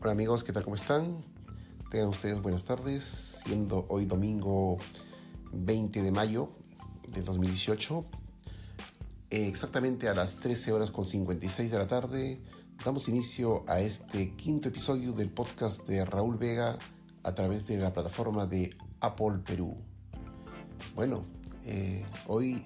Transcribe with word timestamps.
Hola 0.00 0.12
amigos, 0.12 0.44
¿qué 0.44 0.52
tal? 0.52 0.62
¿Cómo 0.62 0.76
están? 0.76 1.24
Tengan 1.90 2.10
ustedes 2.10 2.40
buenas 2.40 2.62
tardes, 2.62 3.42
siendo 3.44 3.84
hoy 3.88 4.04
domingo 4.04 4.76
20 5.50 6.04
de 6.04 6.12
mayo 6.12 6.50
del 7.12 7.24
2018, 7.24 8.04
eh, 9.30 9.48
exactamente 9.48 10.08
a 10.08 10.14
las 10.14 10.36
13 10.36 10.70
horas 10.70 10.92
con 10.92 11.04
56 11.04 11.72
de 11.72 11.78
la 11.78 11.88
tarde, 11.88 12.40
damos 12.84 13.08
inicio 13.08 13.64
a 13.66 13.80
este 13.80 14.36
quinto 14.36 14.68
episodio 14.68 15.12
del 15.12 15.30
podcast 15.30 15.84
de 15.88 16.04
Raúl 16.04 16.36
Vega 16.36 16.78
a 17.24 17.34
través 17.34 17.66
de 17.66 17.78
la 17.78 17.92
plataforma 17.92 18.46
de 18.46 18.76
Apple 19.00 19.38
Perú. 19.44 19.76
Bueno, 20.94 21.24
eh, 21.66 22.06
hoy 22.28 22.64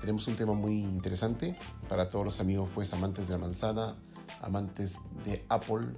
tenemos 0.00 0.26
un 0.28 0.34
tema 0.34 0.54
muy 0.54 0.78
interesante 0.78 1.58
para 1.90 2.08
todos 2.08 2.24
los 2.24 2.40
amigos 2.40 2.70
pues 2.74 2.90
amantes 2.94 3.26
de 3.26 3.32
la 3.32 3.38
manzana, 3.38 3.96
amantes 4.40 4.94
de 5.26 5.44
Apple 5.50 5.88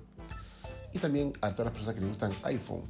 y 0.93 0.99
también 0.99 1.33
a 1.41 1.51
todas 1.51 1.67
las 1.67 1.73
personas 1.73 1.95
que 1.95 2.01
les 2.01 2.11
gustan 2.11 2.33
iPhone. 2.45 2.83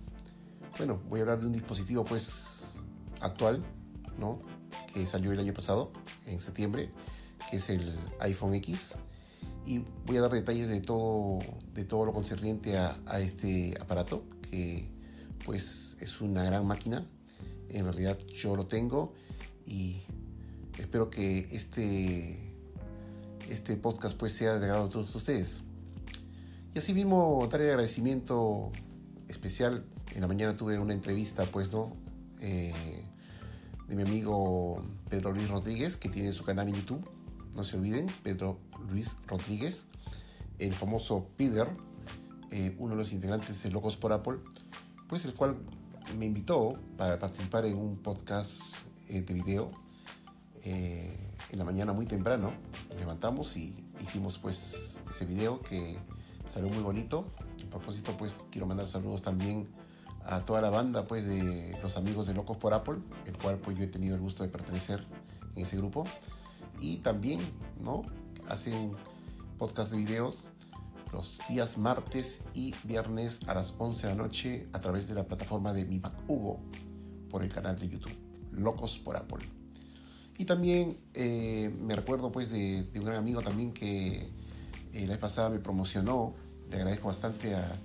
Bueno, 0.78 1.00
voy 1.08 1.20
a 1.20 1.22
hablar 1.22 1.40
de 1.40 1.46
un 1.46 1.52
dispositivo 1.52 2.04
pues 2.04 2.72
actual, 3.20 3.62
¿no? 4.18 4.40
Que 4.92 5.06
salió 5.06 5.32
el 5.32 5.38
año 5.38 5.52
pasado, 5.52 5.92
en 6.26 6.40
septiembre, 6.40 6.90
que 7.50 7.58
es 7.58 7.68
el 7.68 7.82
iPhone 8.20 8.54
X. 8.54 8.96
Y 9.66 9.84
voy 10.06 10.16
a 10.16 10.22
dar 10.22 10.32
detalles 10.32 10.68
de 10.68 10.80
todo, 10.80 11.38
de 11.72 11.84
todo 11.84 12.06
lo 12.06 12.12
concerniente 12.12 12.76
a, 12.78 13.20
este 13.20 13.74
aparato, 13.80 14.24
que 14.50 14.90
pues 15.44 15.96
es 16.00 16.20
una 16.20 16.42
gran 16.42 16.66
máquina. 16.66 17.06
En 17.68 17.84
realidad 17.84 18.18
yo 18.18 18.56
lo 18.56 18.66
tengo 18.66 19.14
y 19.64 20.00
espero 20.78 21.10
que 21.10 21.46
este, 21.52 22.56
este 23.48 23.76
podcast 23.76 24.16
pues 24.16 24.32
sea 24.32 24.58
de 24.58 24.64
agrado 24.66 24.86
a 24.86 24.88
todos 24.88 25.14
ustedes. 25.14 25.62
Y 26.74 26.78
así 26.78 26.94
mismo 26.94 27.46
darle 27.50 27.70
agradecimiento 27.70 28.72
especial. 29.28 29.84
En 30.14 30.22
la 30.22 30.26
mañana 30.26 30.56
tuve 30.56 30.78
una 30.78 30.94
entrevista, 30.94 31.44
pues, 31.44 31.70
¿no? 31.70 31.94
Eh, 32.40 32.72
de 33.88 33.96
mi 33.96 34.02
amigo 34.02 34.82
Pedro 35.10 35.32
Luis 35.32 35.50
Rodríguez, 35.50 35.98
que 35.98 36.08
tiene 36.08 36.32
su 36.32 36.44
canal 36.44 36.68
en 36.70 36.76
YouTube. 36.76 37.06
No 37.54 37.62
se 37.62 37.76
olviden, 37.76 38.06
Pedro 38.22 38.58
Luis 38.88 39.16
Rodríguez, 39.26 39.84
el 40.58 40.72
famoso 40.72 41.28
Peter, 41.36 41.68
eh, 42.50 42.74
uno 42.78 42.92
de 42.92 42.98
los 42.98 43.12
integrantes 43.12 43.62
de 43.62 43.70
Locos 43.70 43.98
por 43.98 44.14
Apple, 44.14 44.38
pues 45.10 45.26
el 45.26 45.34
cual 45.34 45.58
me 46.18 46.24
invitó 46.24 46.78
para 46.96 47.18
participar 47.18 47.66
en 47.66 47.76
un 47.76 47.98
podcast 47.98 48.76
eh, 49.10 49.20
de 49.20 49.34
video 49.34 49.70
en 50.64 51.58
la 51.58 51.64
mañana 51.64 51.92
muy 51.92 52.06
temprano. 52.06 52.54
levantamos 52.98 53.58
y 53.58 53.74
hicimos 54.00 54.38
pues 54.38 55.02
ese 55.10 55.26
video 55.26 55.60
que 55.60 55.98
salió 56.46 56.68
muy 56.68 56.82
bonito. 56.82 57.26
A 57.66 57.70
propósito, 57.70 58.14
pues 58.18 58.46
quiero 58.50 58.66
mandar 58.66 58.86
saludos 58.88 59.22
también 59.22 59.68
a 60.24 60.40
toda 60.40 60.60
la 60.60 60.70
banda 60.70 61.06
pues 61.06 61.26
de 61.26 61.76
los 61.82 61.96
amigos 61.96 62.26
de 62.26 62.34
Locos 62.34 62.56
por 62.56 62.74
Apple, 62.74 62.98
el 63.26 63.36
cual 63.36 63.58
pues 63.58 63.76
yo 63.76 63.84
he 63.84 63.88
tenido 63.88 64.14
el 64.14 64.20
gusto 64.20 64.42
de 64.42 64.48
pertenecer 64.48 65.04
en 65.54 65.62
ese 65.62 65.76
grupo. 65.76 66.04
Y 66.80 66.98
también, 66.98 67.40
¿no? 67.82 68.02
Hacen 68.48 68.92
podcast 69.58 69.92
de 69.92 69.98
videos 69.98 70.52
los 71.12 71.38
días 71.48 71.76
martes 71.76 72.42
y 72.54 72.74
viernes 72.84 73.40
a 73.46 73.54
las 73.54 73.74
11 73.78 74.06
de 74.06 74.14
la 74.14 74.22
noche 74.22 74.68
a 74.72 74.80
través 74.80 75.06
de 75.08 75.14
la 75.14 75.24
plataforma 75.24 75.72
de 75.72 75.84
Mi 75.84 75.98
Mac 75.98 76.14
Hugo 76.26 76.60
por 77.28 77.42
el 77.42 77.52
canal 77.52 77.76
de 77.76 77.88
YouTube, 77.88 78.16
Locos 78.52 78.98
por 78.98 79.16
Apple. 79.16 79.46
Y 80.38 80.46
también 80.46 80.98
eh, 81.14 81.70
me 81.80 81.94
recuerdo 81.94 82.32
pues 82.32 82.50
de, 82.50 82.84
de, 82.84 82.98
un 82.98 83.04
gran 83.04 83.18
amigo 83.18 83.42
también 83.42 83.72
que 83.72 84.32
eh, 84.92 85.02
la 85.02 85.12
vez 85.12 85.18
pasada 85.18 85.50
me 85.50 85.58
promocionó. 85.58 86.34
Le 86.70 86.76
agradezco 86.76 87.08
bastante 87.08 87.54
a, 87.54 87.78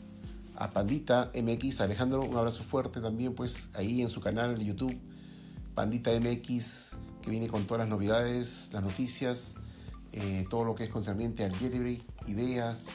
a, 0.56 0.72
Pandita 0.72 1.32
MX, 1.34 1.82
Alejandro, 1.82 2.24
un 2.24 2.36
abrazo 2.36 2.64
fuerte 2.64 3.02
también, 3.02 3.36
pues 3.36 3.70
ahí 3.74 4.02
en 4.02 4.10
su 4.10 4.22
canal 4.22 4.58
de 4.58 4.66
YouTube, 4.66 4.98
Pandita 5.76 6.12
MX, 6.20 6.98
que 7.22 7.30
viene 7.30 7.50
con 7.50 7.66
todas 7.66 7.80
las 7.80 7.90
novedades, 7.90 8.70
las 8.72 8.84
noticias, 8.84 9.56
eh, 10.14 10.46
todo 10.50 10.64
lo 10.64 10.76
que 10.76 10.86
es 10.86 10.90
concerniente 10.90 11.44
al 11.44 11.54
jailbreak, 11.54 12.02
ideas, 12.28 12.86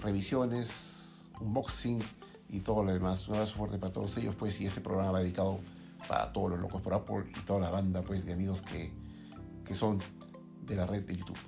revisiones, 0.00 1.24
unboxing 1.40 2.00
y 2.48 2.60
todo 2.60 2.84
lo 2.84 2.92
demás. 2.92 3.28
Un 3.28 3.34
abrazo 3.34 3.56
fuerte 3.56 3.78
para 3.78 3.92
todos 3.92 4.16
ellos, 4.16 4.34
pues, 4.36 4.60
y 4.60 4.66
este 4.66 4.80
programa 4.80 5.10
va 5.10 5.20
dedicado 5.20 5.60
para 6.08 6.32
todos 6.32 6.50
los 6.50 6.60
locos 6.60 6.80
por 6.80 6.94
Apple 6.94 7.24
y 7.36 7.40
toda 7.44 7.60
la 7.60 7.70
banda, 7.70 8.02
pues, 8.02 8.24
de 8.24 8.32
amigos 8.32 8.62
que, 8.62 8.92
que 9.64 9.74
son 9.74 9.98
de 10.66 10.76
la 10.76 10.86
red 10.86 11.02
de 11.02 11.16
YouTube. 11.16 11.38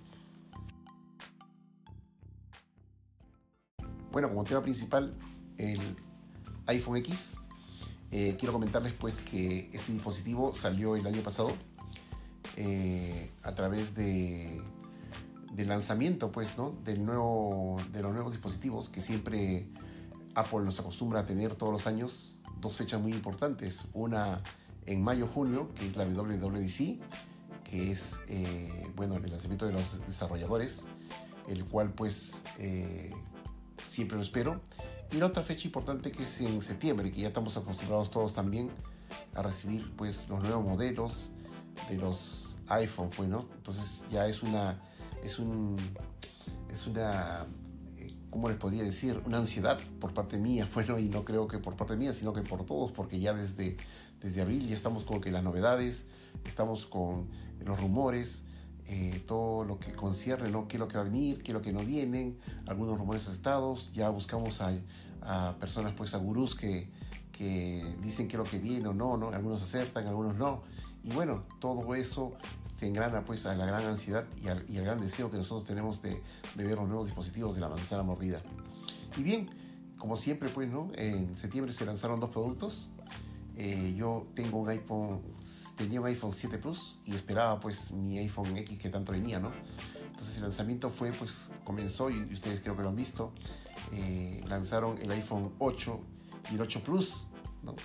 Bueno, 4.16 4.30
como 4.30 4.44
tema 4.44 4.62
principal, 4.62 5.12
el 5.58 5.78
iPhone 6.68 6.96
X. 6.96 7.36
Eh, 8.10 8.34
quiero 8.38 8.54
comentarles 8.54 8.94
pues 8.94 9.20
que 9.20 9.68
este 9.74 9.92
dispositivo 9.92 10.54
salió 10.54 10.96
el 10.96 11.06
año 11.06 11.20
pasado 11.20 11.52
eh, 12.56 13.30
a 13.42 13.54
través 13.54 13.94
de, 13.94 14.58
del 15.52 15.68
lanzamiento 15.68 16.32
pues, 16.32 16.56
¿no? 16.56 16.70
del 16.82 17.04
nuevo, 17.04 17.76
de 17.92 18.00
los 18.00 18.14
nuevos 18.14 18.32
dispositivos 18.32 18.88
que 18.88 19.02
siempre 19.02 19.68
Apple 20.34 20.60
nos 20.60 20.80
acostumbra 20.80 21.20
a 21.20 21.26
tener 21.26 21.54
todos 21.54 21.74
los 21.74 21.86
años. 21.86 22.38
Dos 22.58 22.74
fechas 22.74 22.98
muy 22.98 23.12
importantes. 23.12 23.84
Una 23.92 24.42
en 24.86 25.02
mayo-junio, 25.04 25.74
que 25.74 25.88
es 25.88 25.94
la 25.94 26.06
WWDC, 26.06 27.02
que 27.64 27.92
es 27.92 28.18
eh, 28.28 28.90
bueno, 28.96 29.16
el 29.16 29.30
lanzamiento 29.30 29.66
de 29.66 29.72
los 29.72 30.00
desarrolladores, 30.06 30.86
el 31.48 31.66
cual 31.66 31.92
pues 31.92 32.40
siempre 33.96 34.16
lo 34.18 34.22
espero. 34.22 34.60
Y 35.10 35.16
la 35.16 35.26
otra 35.26 35.42
fecha 35.42 35.66
importante 35.66 36.10
que 36.10 36.24
es 36.24 36.40
en 36.40 36.60
septiembre, 36.60 37.10
que 37.10 37.22
ya 37.22 37.28
estamos 37.28 37.56
acostumbrados 37.56 38.10
todos 38.10 38.34
también 38.34 38.70
a 39.34 39.42
recibir 39.42 39.90
pues 39.96 40.28
los 40.28 40.42
nuevos 40.42 40.64
modelos 40.64 41.30
de 41.88 41.96
los 41.96 42.58
iPhone, 42.68 43.10
pues, 43.16 43.28
¿no? 43.28 43.46
Entonces 43.56 44.04
ya 44.10 44.26
es 44.26 44.42
una, 44.42 44.78
es 45.24 45.38
un, 45.38 45.76
es 46.70 46.86
una, 46.86 47.46
eh, 47.96 48.12
¿cómo 48.28 48.48
les 48.48 48.58
podría 48.58 48.82
decir? 48.82 49.22
Una 49.24 49.38
ansiedad 49.38 49.78
por 50.00 50.12
parte 50.12 50.36
mía, 50.36 50.68
bueno, 50.74 50.98
y 50.98 51.08
no 51.08 51.24
creo 51.24 51.48
que 51.48 51.58
por 51.58 51.76
parte 51.76 51.96
mía, 51.96 52.12
sino 52.12 52.34
que 52.34 52.42
por 52.42 52.66
todos, 52.66 52.92
porque 52.92 53.18
ya 53.18 53.32
desde, 53.32 53.78
desde 54.20 54.42
abril 54.42 54.68
ya 54.68 54.76
estamos 54.76 55.04
con 55.04 55.22
que 55.22 55.30
las 55.30 55.42
novedades, 55.42 56.04
estamos 56.44 56.84
con 56.84 57.28
los 57.64 57.80
rumores, 57.80 58.42
eh, 58.88 59.22
todo 59.26 59.64
lo 59.64 59.78
que 59.78 59.92
concierne, 59.92 60.50
¿no? 60.50 60.68
qué 60.68 60.76
es 60.76 60.80
lo 60.80 60.86
que 60.86 60.94
va 60.94 61.00
a 61.00 61.04
venir, 61.04 61.42
qué 61.42 61.50
es 61.50 61.54
lo 61.54 61.62
que 61.62 61.72
no 61.72 61.80
vienen, 61.80 62.38
algunos 62.66 62.96
rumores 62.96 63.26
aceptados, 63.26 63.90
ya 63.92 64.08
buscamos 64.10 64.60
a, 64.60 64.72
a 65.22 65.56
personas, 65.58 65.92
pues 65.96 66.14
a 66.14 66.18
gurús 66.18 66.54
que, 66.54 66.88
que, 67.32 67.84
dicen 68.00 68.28
qué 68.28 68.36
es 68.36 68.38
lo 68.38 68.44
que 68.44 68.58
viene 68.58 68.86
o 68.88 68.94
no, 68.94 69.16
no, 69.16 69.30
algunos 69.30 69.62
aceptan, 69.62 70.06
algunos 70.06 70.36
no, 70.36 70.62
y 71.02 71.10
bueno, 71.10 71.42
todo 71.60 71.94
eso 71.94 72.34
se 72.78 72.86
engrana 72.86 73.24
pues 73.24 73.44
a 73.46 73.56
la 73.56 73.66
gran 73.66 73.84
ansiedad 73.84 74.24
y 74.42 74.48
al, 74.48 74.64
y 74.68 74.76
al 74.78 74.84
gran 74.84 75.00
deseo 75.00 75.30
que 75.30 75.36
nosotros 75.36 75.66
tenemos 75.66 76.02
de, 76.02 76.22
de, 76.54 76.64
ver 76.64 76.76
los 76.76 76.86
nuevos 76.86 77.06
dispositivos 77.06 77.54
de 77.54 77.62
la 77.62 77.68
manzana 77.68 78.02
mordida. 78.02 78.42
Y 79.16 79.22
bien, 79.22 79.48
como 79.98 80.16
siempre 80.16 80.48
pues, 80.48 80.70
¿no? 80.70 80.90
En 80.94 81.36
septiembre 81.36 81.72
se 81.72 81.86
lanzaron 81.86 82.20
dos 82.20 82.30
productos, 82.30 82.90
eh, 83.56 83.94
yo 83.96 84.26
tengo 84.34 84.58
un 84.58 84.68
iPhone 84.68 85.22
tenía 85.76 86.00
un 86.00 86.06
iPhone 86.06 86.32
7 86.32 86.58
Plus 86.58 86.98
y 87.04 87.14
esperaba 87.14 87.60
pues 87.60 87.92
mi 87.92 88.18
iPhone 88.18 88.56
X 88.56 88.78
que 88.78 88.88
tanto 88.88 89.12
venía, 89.12 89.38
¿no? 89.38 89.52
Entonces 90.10 90.36
el 90.36 90.42
lanzamiento 90.42 90.90
fue, 90.90 91.12
pues 91.12 91.50
comenzó 91.64 92.10
y 92.10 92.18
ustedes 92.32 92.62
creo 92.62 92.76
que 92.76 92.82
lo 92.82 92.88
han 92.88 92.96
visto, 92.96 93.32
eh, 93.92 94.42
lanzaron 94.46 94.98
el 94.98 95.10
iPhone 95.10 95.52
8 95.58 96.00
y 96.50 96.54
el 96.54 96.60
8 96.62 96.82
Plus, 96.82 97.28
¿no? 97.62 97.76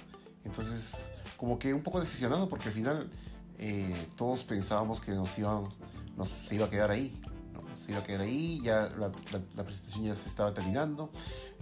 Entonces 0.45 1.12
como 1.38 1.59
que 1.59 1.74
un 1.74 1.83
poco 1.83 2.00
decepcionado 2.00 2.47
porque 2.47 2.69
al 2.69 2.74
final 2.74 3.12
eh, 3.57 3.94
todos 4.15 4.44
pensábamos 4.44 5.01
que 5.01 5.12
nos, 5.12 5.38
iban, 5.38 5.65
nos 6.15 6.29
se 6.29 6.56
iba 6.56 6.67
a 6.67 6.69
quedar 6.69 6.91
ahí, 6.91 7.21
¿no? 7.53 7.62
se 7.75 7.91
iba 7.91 8.00
a 8.00 8.03
quedar 8.03 8.21
ahí, 8.21 8.62
ya 8.63 8.88
la, 8.97 9.12
la, 9.31 9.41
la, 9.56 9.63
presentación 9.63 10.06
ya 10.06 10.15
se 10.15 10.29
estaba 10.29 10.53
terminando, 10.53 11.12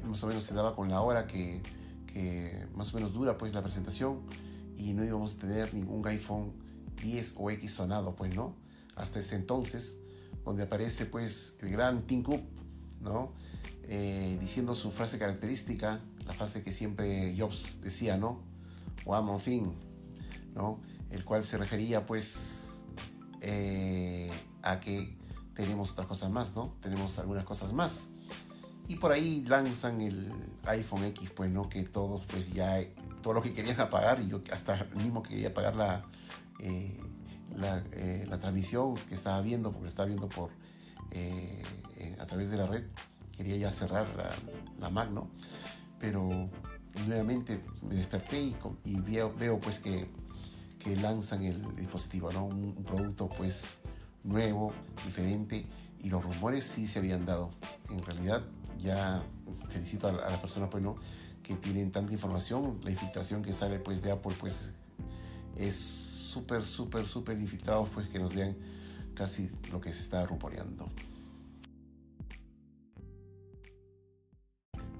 más 0.05 0.23
o 0.23 0.27
menos 0.27 0.43
se 0.43 0.53
daba 0.53 0.75
con 0.75 0.89
la 0.89 1.01
hora 1.01 1.27
que, 1.27 1.61
que 2.13 2.65
más 2.75 2.93
o 2.93 2.97
menos 2.97 3.13
dura 3.13 3.37
pues 3.37 3.53
la 3.53 3.61
presentación 3.61 4.21
y 4.77 4.93
no 4.93 5.03
íbamos 5.03 5.35
a 5.35 5.37
tener 5.39 5.73
ningún 5.73 6.05
iPhone 6.07 6.53
10 7.01 7.33
o 7.37 7.51
X 7.51 7.73
sonado, 7.73 8.15
pues, 8.15 8.35
¿no? 8.35 8.55
Hasta 8.95 9.19
ese 9.19 9.35
entonces, 9.35 9.95
donde 10.45 10.63
aparece, 10.63 11.05
pues, 11.05 11.55
el 11.61 11.69
gran 11.71 12.03
Tim 12.03 12.23
Cook, 12.23 12.41
¿no? 13.01 13.33
Eh, 13.83 14.37
diciendo 14.39 14.75
su 14.75 14.91
frase 14.91 15.17
característica, 15.17 15.99
la 16.25 16.33
frase 16.33 16.63
que 16.63 16.71
siempre 16.71 17.35
Jobs 17.37 17.81
decía, 17.81 18.17
¿no? 18.17 18.41
One 19.05 19.21
more 19.21 19.43
thing, 19.43 19.71
¿no? 20.55 20.79
El 21.09 21.25
cual 21.25 21.43
se 21.43 21.57
refería, 21.57 22.05
pues, 22.05 22.83
eh, 23.41 24.31
a 24.61 24.79
que 24.79 25.17
tenemos 25.55 25.91
otras 25.91 26.07
cosas 26.07 26.29
más, 26.31 26.53
¿no? 26.55 26.75
Tenemos 26.81 27.19
algunas 27.19 27.45
cosas 27.45 27.73
más. 27.73 28.07
Y 28.89 28.95
por 28.95 29.11
ahí 29.11 29.45
lanzan 29.47 30.01
el 30.01 30.31
iPhone 30.65 31.05
X, 31.05 31.29
pues, 31.29 31.51
¿no? 31.51 31.69
Que 31.69 31.83
todos, 31.83 32.25
pues, 32.25 32.51
ya 32.51 32.81
todo 33.21 33.35
lo 33.35 33.41
que 33.43 33.53
querían 33.53 33.79
apagar 33.79 34.19
y 34.19 34.27
yo 34.27 34.41
hasta 34.51 34.87
mismo 34.95 35.21
quería 35.21 35.49
apagar 35.49 35.75
la, 35.75 36.01
eh, 36.59 36.99
eh, 37.91 38.25
la, 38.27 38.39
transmisión 38.39 38.95
que 38.95 39.13
estaba 39.13 39.41
viendo, 39.41 39.71
porque 39.71 39.89
estaba 39.89 40.07
viendo 40.07 40.27
por, 40.27 40.49
eh, 41.11 41.61
a 42.17 42.25
través 42.25 42.49
de 42.49 42.57
la 42.57 42.63
red, 42.63 42.83
quería 43.37 43.57
ya 43.57 43.69
cerrar 43.69 44.07
la, 44.17 44.31
la 44.79 44.89
Mac. 44.89 45.09
Pero 45.99 46.49
nuevamente 47.07 47.61
me 47.87 47.93
desperté 47.93 48.41
y, 48.41 48.99
veo, 49.01 49.59
pues 49.59 49.79
que, 49.79 50.09
que, 50.79 50.95
lanzan 50.95 51.43
el 51.43 51.75
dispositivo, 51.75 52.31
¿no? 52.31 52.45
Un, 52.45 52.73
producto 52.83 53.29
pues 53.29 53.81
nuevo, 54.23 54.73
diferente 55.05 55.67
y 56.01 56.09
los 56.09 56.23
rumores 56.23 56.63
sí 56.63 56.87
se 56.87 56.97
habían 56.97 57.27
dado. 57.27 57.51
En 57.91 58.01
realidad 58.01 58.43
ya 58.79 59.23
felicito 59.69 60.07
a, 60.07 60.11
a 60.11 60.29
las 60.29 60.39
personas 60.39 60.69
pues 60.69 60.83
no 60.83 60.95
que 61.43 61.55
tienen 61.55 61.91
tanta 61.91 62.13
información, 62.13 62.79
la 62.83 62.91
infiltración 62.91 63.41
que 63.41 63.53
sale 63.53 63.79
pues 63.79 64.01
de 64.01 64.11
Apple 64.11 64.35
pues 64.39 64.73
es 65.55 65.75
súper, 65.75 66.63
súper, 66.63 67.05
súper 67.05 67.39
infiltrados 67.39 67.89
pues 67.89 68.07
que 68.07 68.19
nos 68.19 68.33
den 68.35 68.55
casi 69.15 69.49
lo 69.71 69.81
que 69.81 69.91
se 69.91 70.01
está 70.01 70.25
rumoreando. 70.25 70.87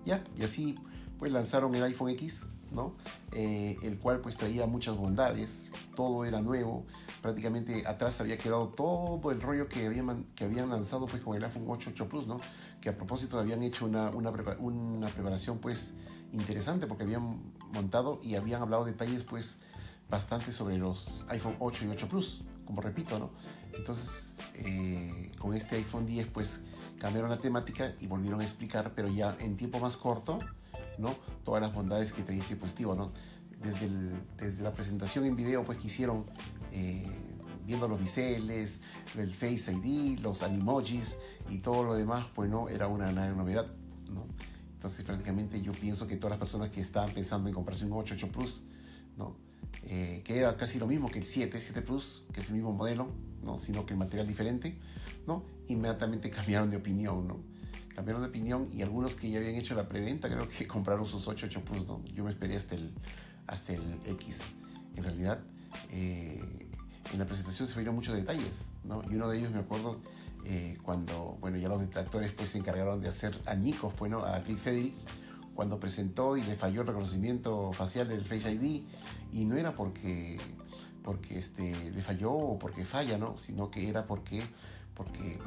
Ya, 0.06 0.24
y 0.36 0.44
así 0.44 0.76
pues 1.20 1.32
lanzaron 1.32 1.76
el 1.76 1.84
iPhone 1.84 2.10
X, 2.10 2.48
¿no? 2.72 2.94
Eh, 3.32 3.78
el 3.84 3.98
cual 4.00 4.20
pues 4.22 4.38
traía 4.38 4.66
muchas 4.66 4.96
bondades, 4.96 5.70
todo 5.96 6.26
era 6.26 6.42
nuevo, 6.42 6.86
prácticamente 7.22 7.88
atrás 7.88 8.20
había 8.22 8.38
quedado 8.38 8.70
todo 8.70 9.32
el 9.32 9.42
rollo 9.42 9.68
que 9.68 9.86
habían, 9.86 10.26
que 10.36 10.46
habían 10.46 10.70
lanzado 10.70 11.06
pues 11.06 11.22
con 11.22 11.36
el 11.36 11.44
iPhone 11.44 11.66
8, 11.68 11.92
8 11.94 12.10
Plus, 12.10 12.28
¿no? 12.28 12.40
Que 12.82 12.90
a 12.90 12.96
propósito 12.96 13.40
habían 13.40 13.64
hecho 13.64 13.86
una, 13.86 14.10
una, 14.10 14.32
preparación 14.32 15.60
pues 15.60 15.94
interesante 16.32 16.88
porque 16.88 17.04
habían 17.04 17.54
montado 17.74 18.20
y 18.22 18.36
habían 18.36 18.62
hablado 18.62 18.86
detalles 18.86 19.24
pues 19.24 19.58
bastante 20.10 20.52
sobre 20.52 20.78
los 20.78 21.24
iPhone 21.30 21.56
8 21.60 21.86
y 21.86 21.88
8 21.90 22.08
Plus, 22.08 22.44
como 22.66 22.82
repito, 22.82 23.20
¿no? 23.20 23.32
Entonces, 23.74 24.38
eh, 24.56 25.32
con 25.38 25.54
este 25.54 25.76
iPhone 25.76 26.06
10 26.06 26.28
pues 26.28 26.60
cambiaron 27.00 27.30
la 27.30 27.38
temática 27.38 27.96
y 28.00 28.08
volvieron 28.08 28.42
a 28.42 28.44
explicar, 28.44 28.94
pero 28.96 29.08
ya 29.08 29.36
en 29.40 29.56
tiempo 29.56 29.80
más 29.80 29.96
corto, 29.98 30.40
¿no? 31.00 31.16
Todas 31.44 31.62
las 31.62 31.74
bondades 31.74 32.12
que 32.12 32.24
traía 32.24 32.42
este 32.42 32.56
dispositivo, 32.56 32.96
¿no? 32.96 33.12
Desde, 33.62 34.62
la 34.62 34.74
presentación 34.74 35.26
en 35.26 35.36
video 35.36 35.64
pues 35.64 35.80
que 35.80 35.88
hicieron, 35.88 36.26
eh, 36.72 37.06
viendo 37.66 37.88
los 37.88 38.00
biseles, 38.00 38.80
el 39.18 39.34
Face 39.34 39.72
ID, 39.72 40.20
los 40.20 40.44
animojis 40.44 41.16
y 41.50 41.58
todo 41.58 41.84
lo 41.84 41.96
demás, 41.96 42.26
pues 42.36 42.50
no, 42.50 42.70
era 42.70 42.88
una, 42.88 43.12
novedad, 43.12 43.68
¿no? 44.14 44.26
Entonces 44.76 45.04
prácticamente 45.04 45.62
yo 45.62 45.74
pienso 45.74 46.08
que 46.08 46.16
todas 46.16 46.32
las 46.32 46.40
personas 46.40 46.70
que 46.70 46.80
estaban 46.80 47.12
pensando 47.12 47.50
en 47.50 47.56
comprarse 47.56 47.86
un 47.86 47.94
8, 47.94 48.16
8 48.16 48.32
Plus, 48.32 48.62
¿no? 49.18 49.36
Eh, 49.84 50.22
que 50.24 50.38
era 50.38 50.56
casi 50.56 50.80
lo 50.80 50.88
mismo 50.88 51.10
que 51.10 51.20
el 51.20 51.26
7, 51.26 51.60
7 51.60 51.82
Plus, 51.82 52.24
que 52.34 52.42
es 52.42 52.48
el 52.48 52.56
mismo 52.56 52.72
modelo, 52.72 53.10
¿no? 53.44 53.58
sino 53.58 53.86
que 53.86 53.94
el 53.94 54.00
material 54.00 54.28
diferente, 54.28 54.78
¿no? 55.28 55.44
inmediatamente 55.68 56.30
cambiaron 56.30 56.70
de 56.70 56.78
opinión. 56.78 57.28
Cambiaron 58.00 58.22
de 58.22 58.30
opinión 58.30 58.70
y 58.72 58.82
algunos 58.82 59.14
que 59.14 59.30
ya 59.30 59.40
habían 59.40 59.56
hecho 59.56 59.76
la 59.76 59.90
preventa 59.90 60.30
creo 60.30 60.48
que 60.48 60.66
compraron 60.74 61.06
sus 61.06 61.28
8, 61.28 61.48
8 61.48 61.66
Plus. 61.66 61.86
Yo 62.16 62.24
me 62.24 62.30
esperé 62.30 62.56
hasta 62.56 62.76
el, 62.76 62.94
hasta 63.46 63.74
el 63.74 64.00
X. 64.06 64.40
En 64.96 65.04
realidad, 65.04 65.42
eh, 65.92 66.42
en 67.12 67.20
la 67.20 67.26
presentación 67.26 67.68
se 67.68 67.76
vieron 67.76 67.96
muchos 67.96 68.16
detalles. 68.16 68.62
¿no? 68.86 69.04
Y 69.12 69.16
uno 69.16 69.28
de 69.28 69.40
ellos 69.40 69.52
me 69.52 69.60
acuerdo 69.60 70.00
eh, 70.46 70.78
cuando 70.82 71.38
bueno, 71.42 71.58
ya 71.58 71.68
los 71.68 71.82
detractores 71.82 72.32
pues, 72.32 72.48
se 72.48 72.60
encargaron 72.60 73.02
de 73.02 73.10
hacer 73.10 73.38
añicos 73.48 73.94
bueno, 74.00 74.24
a 74.24 74.42
Cliff 74.44 74.62
Fredericks 74.62 75.04
cuando 75.54 75.78
presentó 75.78 76.38
y 76.38 76.42
le 76.44 76.56
falló 76.56 76.84
el 76.84 76.88
reconocimiento 76.88 77.74
facial 77.74 78.08
del 78.08 78.24
Face 78.24 78.50
ID 78.50 78.84
y 79.34 79.44
no 79.44 79.58
era 79.58 79.74
porque 79.74 80.38
porque 81.04 81.38
este, 81.38 81.92
le 81.92 82.02
falló 82.02 82.32
o 82.32 82.60
porque 82.60 82.86
falla, 82.86 83.18
¿no? 83.18 83.38
sino 83.38 83.70
que 83.70 83.90
era 83.90 84.06
porque, 84.06 84.42
porque 84.94 85.38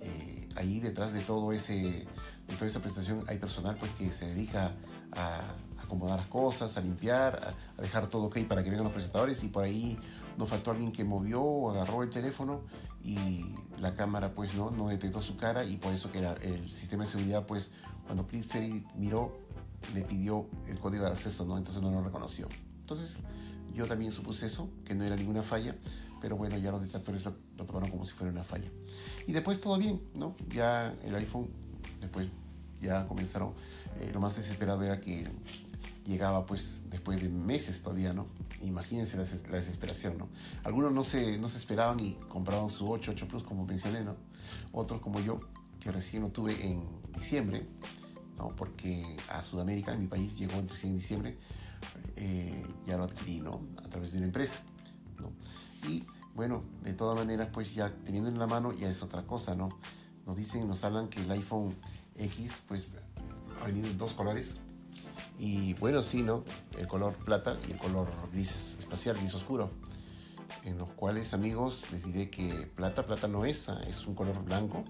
eh, 0.00 0.39
ahí 0.56 0.80
detrás 0.80 1.12
de 1.12 1.20
todo 1.20 1.52
ese 1.52 2.06
de 2.46 2.54
toda 2.54 2.66
esa 2.66 2.80
presentación 2.80 3.24
hay 3.28 3.38
personal 3.38 3.76
pues 3.78 3.90
que 3.92 4.12
se 4.12 4.26
dedica 4.26 4.72
a 5.12 5.54
acomodar 5.82 6.18
las 6.18 6.28
cosas, 6.28 6.76
a 6.76 6.80
limpiar, 6.80 7.54
a, 7.78 7.82
dejar 7.82 8.08
todo 8.08 8.24
ok 8.24 8.40
para 8.48 8.62
que 8.62 8.70
vengan 8.70 8.84
los 8.84 8.92
presentadores 8.92 9.42
y 9.44 9.48
por 9.48 9.64
ahí 9.64 9.98
nos 10.36 10.48
faltó 10.48 10.70
alguien 10.70 10.92
que 10.92 11.04
movió 11.04 11.42
o 11.42 11.70
agarró 11.70 12.02
el 12.02 12.10
teléfono 12.10 12.62
y 13.02 13.54
la 13.80 13.94
cámara 13.94 14.34
pues 14.34 14.54
no, 14.54 14.70
no 14.70 14.88
detectó 14.88 15.22
su 15.22 15.36
cara 15.36 15.64
y 15.64 15.76
por 15.76 15.92
eso 15.92 16.10
que 16.12 16.18
era 16.18 16.34
el 16.34 16.68
sistema 16.68 17.04
de 17.04 17.10
seguridad 17.10 17.46
pues 17.46 17.70
cuando 18.06 18.26
Chris 18.26 18.46
Ferry 18.46 18.84
miró 18.96 19.38
le 19.94 20.02
pidió 20.02 20.46
el 20.68 20.78
código 20.78 21.04
de 21.04 21.10
acceso, 21.10 21.44
¿no? 21.44 21.56
Entonces 21.56 21.82
no 21.82 21.90
lo 21.90 22.02
reconoció. 22.02 22.48
Entonces 22.80 23.22
yo 23.72 23.86
también 23.86 24.12
supuse 24.12 24.46
eso, 24.46 24.68
que 24.84 24.94
no 24.94 25.04
era 25.04 25.16
ninguna 25.16 25.42
falla, 25.42 25.76
pero 26.20 26.36
bueno, 26.36 26.56
ya 26.58 26.70
los 26.70 26.82
detractores 26.82 27.24
lo, 27.24 27.34
lo 27.56 27.64
tomaron 27.64 27.90
como 27.90 28.06
si 28.06 28.12
fuera 28.12 28.32
una 28.32 28.44
falla. 28.44 28.68
Y 29.26 29.32
después 29.32 29.60
todo 29.60 29.78
bien, 29.78 30.00
¿no? 30.14 30.36
Ya 30.48 30.94
el 31.04 31.14
iPhone, 31.14 31.48
después 32.00 32.28
ya 32.80 33.06
comenzaron, 33.06 33.52
eh, 34.00 34.10
lo 34.12 34.20
más 34.20 34.36
desesperado 34.36 34.82
era 34.82 35.00
que 35.00 35.28
llegaba 36.04 36.46
pues 36.46 36.82
después 36.90 37.20
de 37.20 37.28
meses 37.28 37.82
todavía, 37.82 38.12
¿no? 38.12 38.26
Imagínense 38.62 39.16
la, 39.16 39.24
la, 39.50 39.56
desesperación, 39.56 40.18
¿no? 40.18 40.28
Algunos 40.64 40.92
no 40.92 41.04
se, 41.04 41.38
no 41.38 41.48
se 41.48 41.58
esperaban 41.58 42.00
y 42.00 42.14
compraban 42.28 42.70
su 42.70 42.90
8, 42.90 43.12
8 43.12 43.28
Plus, 43.28 43.42
como 43.42 43.64
mencioné, 43.64 44.02
¿no? 44.02 44.16
Otros 44.72 45.00
como 45.00 45.20
yo, 45.20 45.40
que 45.80 45.90
recién 45.90 46.22
lo 46.22 46.28
tuve 46.28 46.66
en 46.66 46.82
diciembre, 47.14 47.66
¿no? 48.36 48.48
porque 48.48 49.16
a 49.28 49.42
Sudamérica, 49.42 49.92
en 49.92 50.02
mi 50.02 50.06
país, 50.06 50.36
llegó 50.38 50.52
100 50.52 50.92
de 50.92 50.98
diciembre, 50.98 51.38
eh, 52.16 52.62
ya 52.86 52.96
lo 52.96 53.04
adquirí 53.04 53.40
¿no? 53.40 53.60
a 53.78 53.88
través 53.88 54.12
de 54.12 54.18
una 54.18 54.26
empresa. 54.26 54.56
¿no? 55.18 55.32
Y 55.88 56.04
bueno, 56.34 56.62
de 56.82 56.92
todas 56.92 57.18
maneras, 57.18 57.48
pues 57.52 57.74
ya 57.74 57.92
teniendo 58.04 58.28
en 58.28 58.38
la 58.38 58.46
mano 58.46 58.72
ya 58.72 58.88
es 58.88 59.02
otra 59.02 59.26
cosa, 59.26 59.54
¿no? 59.54 59.68
Nos 60.26 60.36
dicen, 60.36 60.68
nos 60.68 60.84
hablan 60.84 61.08
que 61.08 61.20
el 61.20 61.30
iPhone 61.30 61.74
X, 62.16 62.62
pues 62.68 62.86
ha 63.60 63.66
venido 63.66 63.88
en 63.88 63.98
dos 63.98 64.12
colores. 64.14 64.60
Y 65.38 65.74
bueno, 65.74 66.02
sí, 66.02 66.22
¿no? 66.22 66.44
El 66.78 66.86
color 66.86 67.14
plata 67.14 67.58
y 67.68 67.72
el 67.72 67.78
color 67.78 68.08
gris 68.32 68.76
espacial, 68.78 69.16
gris 69.16 69.34
oscuro. 69.34 69.70
En 70.64 70.78
los 70.78 70.90
cuales, 70.90 71.32
amigos, 71.32 71.84
les 71.92 72.04
diré 72.04 72.30
que 72.30 72.70
plata, 72.74 73.06
plata 73.06 73.28
no 73.28 73.44
es, 73.44 73.68
es 73.88 74.06
un 74.06 74.14
color 74.14 74.44
blanco 74.44 74.84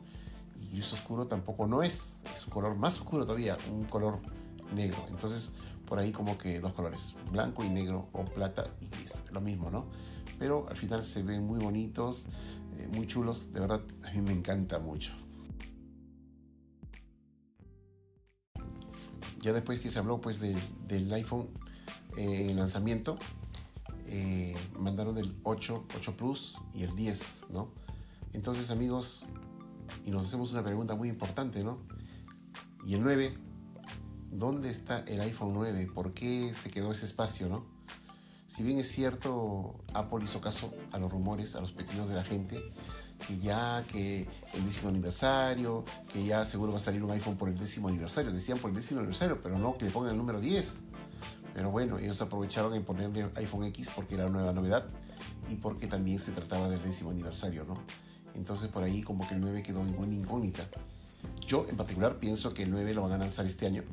y 0.60 0.68
gris 0.68 0.92
oscuro 0.92 1.26
tampoco 1.26 1.66
no 1.66 1.82
es, 1.82 2.12
es 2.36 2.46
un 2.46 2.52
color 2.52 2.76
más 2.76 2.98
oscuro 2.98 3.24
todavía, 3.24 3.56
un 3.72 3.84
color 3.84 4.18
negro. 4.74 4.98
Entonces, 5.08 5.52
por 5.86 5.98
ahí 5.98 6.12
como 6.12 6.38
que 6.38 6.60
dos 6.60 6.72
colores, 6.72 7.14
blanco 7.30 7.64
y 7.64 7.68
negro 7.68 8.08
o 8.12 8.24
plata 8.24 8.66
y 8.80 8.86
gris, 8.86 9.22
lo 9.30 9.40
mismo, 9.40 9.70
¿no? 9.70 9.86
Pero 10.40 10.66
al 10.70 10.76
final 10.76 11.04
se 11.04 11.22
ven 11.22 11.46
muy 11.46 11.58
bonitos, 11.58 12.24
eh, 12.78 12.88
muy 12.96 13.06
chulos, 13.06 13.52
de 13.52 13.60
verdad 13.60 13.82
a 14.02 14.10
mí 14.10 14.22
me 14.22 14.32
encanta 14.32 14.78
mucho. 14.78 15.12
Ya 19.42 19.52
después 19.52 19.80
que 19.80 19.90
se 19.90 19.98
habló 19.98 20.20
pues 20.20 20.40
de, 20.40 20.56
del 20.88 21.12
iPhone 21.12 21.48
eh, 22.16 22.48
en 22.50 22.56
lanzamiento, 22.56 23.18
eh, 24.06 24.56
mandaron 24.78 25.18
el 25.18 25.36
8, 25.42 25.88
8 25.94 26.16
Plus 26.16 26.56
y 26.74 26.84
el 26.84 26.96
10, 26.96 27.44
¿no? 27.50 27.68
Entonces 28.32 28.70
amigos, 28.70 29.24
y 30.06 30.10
nos 30.10 30.26
hacemos 30.26 30.52
una 30.52 30.64
pregunta 30.64 30.94
muy 30.94 31.10
importante, 31.10 31.62
¿no? 31.62 31.80
¿Y 32.86 32.94
el 32.94 33.02
9? 33.02 33.36
¿Dónde 34.30 34.70
está 34.70 35.00
el 35.00 35.20
iPhone 35.20 35.52
9? 35.52 35.88
¿Por 35.92 36.14
qué 36.14 36.54
se 36.54 36.70
quedó 36.70 36.92
ese 36.92 37.04
espacio, 37.04 37.50
no? 37.50 37.79
Si 38.50 38.64
bien 38.64 38.80
es 38.80 38.90
cierto, 38.90 39.76
Apple 39.94 40.24
hizo 40.24 40.40
caso 40.40 40.74
a 40.90 40.98
los 40.98 41.12
rumores, 41.12 41.54
a 41.54 41.60
los 41.60 41.70
pedidos 41.70 42.08
de 42.08 42.16
la 42.16 42.24
gente, 42.24 42.60
que 43.24 43.38
ya 43.38 43.84
que 43.86 44.26
el 44.52 44.66
décimo 44.66 44.88
aniversario, 44.88 45.84
que 46.12 46.24
ya 46.24 46.44
seguro 46.44 46.72
va 46.72 46.78
a 46.78 46.80
salir 46.80 47.00
un 47.04 47.12
iPhone 47.12 47.36
por 47.36 47.48
el 47.48 47.56
décimo 47.56 47.86
aniversario. 47.86 48.32
Decían 48.32 48.58
por 48.58 48.70
el 48.70 48.76
décimo 48.76 48.98
aniversario, 48.98 49.40
pero 49.40 49.56
no 49.56 49.78
que 49.78 49.84
le 49.84 49.92
pongan 49.92 50.10
el 50.10 50.16
número 50.16 50.40
10. 50.40 50.80
Pero 51.54 51.70
bueno, 51.70 52.00
ellos 52.00 52.20
aprovecharon 52.22 52.74
en 52.74 52.82
ponerle 52.82 53.30
iPhone 53.36 53.66
X 53.66 53.88
porque 53.94 54.16
era 54.16 54.24
una 54.24 54.38
nueva 54.38 54.52
novedad 54.52 54.84
y 55.48 55.54
porque 55.54 55.86
también 55.86 56.18
se 56.18 56.32
trataba 56.32 56.68
del 56.68 56.82
décimo 56.82 57.12
aniversario, 57.12 57.64
¿no? 57.64 57.74
Entonces 58.34 58.68
por 58.68 58.82
ahí 58.82 59.02
como 59.02 59.28
que 59.28 59.34
el 59.34 59.40
9 59.42 59.62
quedó 59.62 59.80
en 59.82 59.94
buena 59.94 60.14
incógnita. 60.14 60.68
Yo 61.46 61.66
en 61.70 61.76
particular 61.76 62.18
pienso 62.18 62.52
que 62.52 62.64
el 62.64 62.72
9 62.72 62.94
lo 62.94 63.02
van 63.02 63.12
a 63.12 63.18
lanzar 63.18 63.46
este 63.46 63.66
año. 63.66 63.84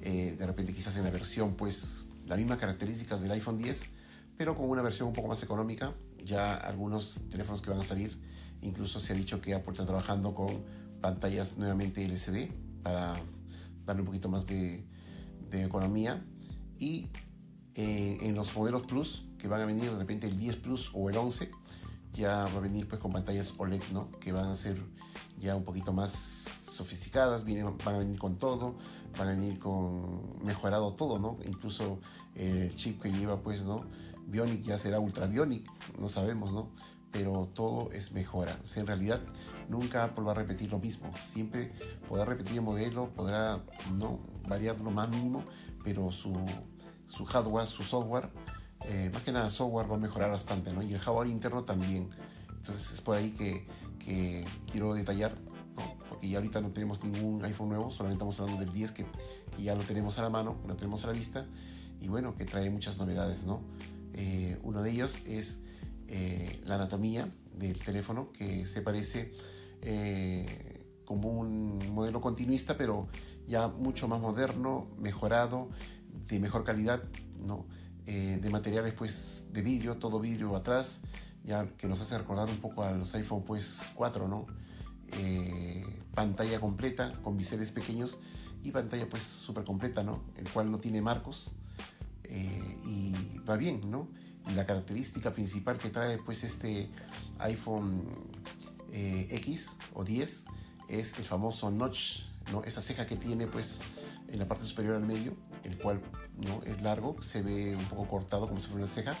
Eh, 0.00 0.34
de 0.38 0.46
repente 0.46 0.72
quizás 0.72 0.96
en 0.96 1.04
la 1.04 1.10
versión 1.10 1.56
pues 1.56 2.06
las 2.26 2.38
mismas 2.38 2.58
características 2.58 3.20
del 3.20 3.30
iPhone 3.32 3.58
10, 3.58 3.90
pero 4.36 4.54
con 4.54 4.68
una 4.68 4.82
versión 4.82 5.08
un 5.08 5.14
poco 5.14 5.28
más 5.28 5.42
económica. 5.42 5.94
Ya 6.24 6.54
algunos 6.54 7.20
teléfonos 7.30 7.62
que 7.62 7.70
van 7.70 7.80
a 7.80 7.84
salir, 7.84 8.18
incluso 8.62 8.98
se 9.00 9.12
ha 9.12 9.16
dicho 9.16 9.40
que 9.40 9.54
Apple 9.54 9.72
está 9.72 9.86
trabajando 9.86 10.34
con 10.34 10.64
pantallas 11.00 11.56
nuevamente 11.56 12.04
LCD 12.04 12.50
para 12.82 13.14
darle 13.84 14.02
un 14.02 14.06
poquito 14.06 14.28
más 14.28 14.46
de, 14.46 14.84
economía. 15.52 16.22
Y 16.78 17.08
eh, 17.74 18.18
en 18.20 18.34
los 18.34 18.54
modelos 18.54 18.82
Plus, 18.82 19.24
que 19.38 19.48
van 19.48 19.62
a 19.62 19.64
venir 19.64 19.90
de 19.90 19.98
repente 19.98 20.26
el 20.26 20.36
10 20.38 20.56
Plus 20.56 20.90
o 20.92 21.08
el 21.08 21.16
11, 21.16 21.50
ya 22.12 22.44
va 22.44 22.56
a 22.56 22.60
venir 22.60 22.86
pues 22.88 23.00
con 23.00 23.12
pantallas 23.12 23.54
OLED, 23.56 23.82
¿no? 23.92 24.10
Que 24.20 24.32
van 24.32 24.46
a 24.46 24.56
ser 24.56 24.76
ya 25.38 25.56
un 25.56 25.64
poquito 25.64 25.92
más 25.94 26.46
sofisticadas, 26.76 27.44
vienen, 27.44 27.76
van 27.84 27.94
a 27.94 27.98
venir 27.98 28.18
con 28.18 28.36
todo, 28.36 28.76
van 29.18 29.28
a 29.28 29.30
venir 29.32 29.58
con 29.58 30.44
mejorado 30.44 30.94
todo, 30.94 31.18
¿no? 31.18 31.38
Incluso 31.46 31.98
el 32.34 32.74
chip 32.74 33.02
que 33.02 33.10
lleva 33.10 33.40
pues, 33.40 33.62
¿no? 33.62 33.84
Bionic 34.26 34.62
ya 34.62 34.78
será 34.78 34.98
Ultra 34.98 35.26
Bionic, 35.26 35.70
no 35.98 36.08
sabemos, 36.08 36.52
¿no? 36.52 36.70
pero 37.16 37.48
todo 37.54 37.90
es 37.92 38.12
mejora. 38.12 38.58
O 38.62 38.66
sea, 38.66 38.82
en 38.82 38.86
realidad 38.86 39.20
nunca 39.70 40.04
Apple 40.04 40.24
va 40.24 40.32
a 40.32 40.34
repetir 40.34 40.70
lo 40.70 40.78
mismo. 40.78 41.10
Siempre 41.24 41.72
podrá 42.08 42.26
repetir 42.26 42.56
el 42.56 42.62
modelo, 42.62 43.08
podrá 43.08 43.62
no 43.96 44.20
variar 44.46 44.78
lo 44.80 44.90
más 44.90 45.08
mínimo, 45.08 45.42
pero 45.82 46.12
su, 46.12 46.34
su 47.06 47.24
hardware, 47.24 47.68
su 47.68 47.82
software, 47.84 48.28
eh, 48.84 49.10
más 49.14 49.22
que 49.22 49.32
nada 49.32 49.46
el 49.46 49.52
software 49.52 49.90
va 49.90 49.96
a 49.96 49.98
mejorar 49.98 50.30
bastante, 50.30 50.72
¿no? 50.74 50.82
Y 50.82 50.92
el 50.92 51.00
hardware 51.00 51.28
interno 51.28 51.64
también. 51.64 52.10
Entonces 52.50 52.92
es 52.92 53.00
por 53.00 53.16
ahí 53.16 53.30
que, 53.30 53.66
que 53.98 54.44
quiero 54.70 54.92
detallar, 54.92 55.34
ya 56.22 56.38
ahorita 56.38 56.60
no 56.60 56.70
tenemos 56.70 57.02
ningún 57.02 57.44
iPhone 57.44 57.68
nuevo, 57.68 57.90
solamente 57.90 58.24
estamos 58.24 58.40
hablando 58.40 58.64
del 58.64 58.72
10 58.72 58.92
que, 58.92 59.06
que 59.56 59.62
ya 59.62 59.74
lo 59.74 59.82
tenemos 59.82 60.18
a 60.18 60.22
la 60.22 60.30
mano, 60.30 60.56
lo 60.66 60.76
tenemos 60.76 61.04
a 61.04 61.08
la 61.08 61.12
vista, 61.12 61.46
y 62.00 62.08
bueno, 62.08 62.36
que 62.36 62.44
trae 62.44 62.70
muchas 62.70 62.98
novedades, 62.98 63.44
¿no? 63.44 63.62
Eh, 64.16 64.58
uno 64.62 64.82
de 64.82 64.90
ellos 64.90 65.20
es 65.26 65.60
eh, 66.08 66.60
la 66.64 66.76
anatomía 66.76 67.28
del 67.54 67.78
teléfono, 67.78 68.32
que 68.32 68.66
se 68.66 68.80
parece 68.82 69.32
eh, 69.82 70.86
como 71.04 71.28
un 71.28 71.78
modelo 71.92 72.20
continuista, 72.20 72.76
pero 72.76 73.08
ya 73.46 73.68
mucho 73.68 74.08
más 74.08 74.20
moderno, 74.20 74.88
mejorado, 74.98 75.68
de 76.28 76.40
mejor 76.40 76.64
calidad, 76.64 77.02
¿no? 77.38 77.66
de 78.06 78.50
materiales 78.50 78.92
pues 78.92 79.48
de 79.52 79.62
vidrio, 79.62 79.96
todo 79.96 80.20
vidrio 80.20 80.54
atrás, 80.54 81.00
ya 81.42 81.66
que 81.76 81.88
nos 81.88 82.00
hace 82.00 82.16
recordar 82.16 82.48
un 82.48 82.58
poco 82.58 82.84
a 82.84 82.92
los 82.92 83.12
iPhone 83.16 83.42
pues 83.42 83.82
4, 83.96 84.28
¿no? 84.28 84.46
Pantalla 86.14 86.60
completa 86.60 87.12
con 87.22 87.36
biseles 87.36 87.72
pequeños 87.72 88.18
y 88.62 88.72
pantalla 88.72 89.08
pues 89.08 89.22
súper 89.22 89.64
completa, 89.64 90.02
¿no? 90.02 90.24
El 90.36 90.48
cual 90.50 90.70
no 90.70 90.78
tiene 90.78 91.00
marcos, 91.00 91.50
eh, 92.24 92.76
y 92.84 93.38
va 93.48 93.56
bien, 93.56 93.80
¿no? 93.90 94.08
Y 94.48 94.54
la 94.54 94.66
característica 94.66 95.32
principal 95.32 95.78
que 95.78 95.90
trae 95.90 96.18
pues 96.18 96.44
este 96.44 96.88
iPhone 97.38 98.04
eh, 98.92 99.28
X 99.30 99.72
o 99.94 100.04
10 100.04 100.44
es 100.88 101.18
el 101.18 101.24
famoso 101.24 101.70
notch, 101.70 102.22
¿no? 102.52 102.62
Esa 102.64 102.80
ceja 102.80 103.06
que 103.06 103.16
tiene 103.16 103.46
pues 103.46 103.80
en 104.28 104.38
la 104.38 104.48
parte 104.48 104.64
superior 104.64 104.96
al 104.96 105.06
medio, 105.06 105.36
el 105.64 105.78
cual 105.78 106.00
no 106.36 106.62
es 106.64 106.80
largo, 106.82 107.20
se 107.22 107.42
ve 107.42 107.76
un 107.76 107.84
poco 107.84 108.08
cortado 108.08 108.48
como 108.48 108.60
si 108.60 108.68
fuera 108.68 108.84
una 108.84 108.92
ceja, 108.92 109.16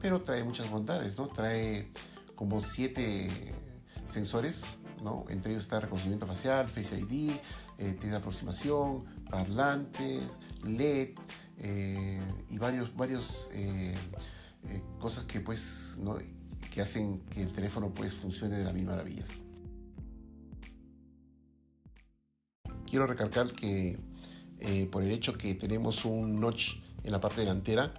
pero 0.00 0.22
trae 0.22 0.42
muchas 0.42 0.70
bondades, 0.70 1.18
¿no? 1.18 1.28
Trae 1.28 1.92
como 2.34 2.60
siete 2.60 3.54
sensores, 4.06 4.62
Entre 5.28 5.52
ellos 5.52 5.64
está 5.64 5.80
reconocimiento 5.80 6.26
facial, 6.26 6.68
Face 6.68 6.98
ID, 6.98 7.32
eh, 7.78 7.94
de 8.00 8.16
aproximación, 8.16 9.04
parlantes, 9.30 10.22
LED, 10.64 11.10
eh, 11.64 12.20
y 12.48 12.58
varios, 12.58 12.94
varios 12.96 13.48
eh, 13.52 13.94
eh, 14.68 14.82
cosas 14.98 15.24
que 15.24 15.40
pues 15.40 15.94
que 16.72 16.80
hacen 16.80 17.20
que 17.30 17.42
el 17.42 17.52
teléfono 17.52 17.94
pues 17.94 18.14
funcione 18.14 18.58
de 18.58 18.64
las 18.64 18.74
mil 18.74 18.86
maravillas. 18.86 19.30
Quiero 22.86 23.06
recalcar 23.06 23.52
que 23.52 23.98
por 24.90 25.02
el 25.02 25.10
hecho 25.10 25.36
que 25.36 25.54
tenemos 25.54 26.04
un 26.04 26.40
notch 26.40 26.74
en 27.02 27.10
la 27.10 27.20
parte 27.20 27.40
delantera, 27.40 27.94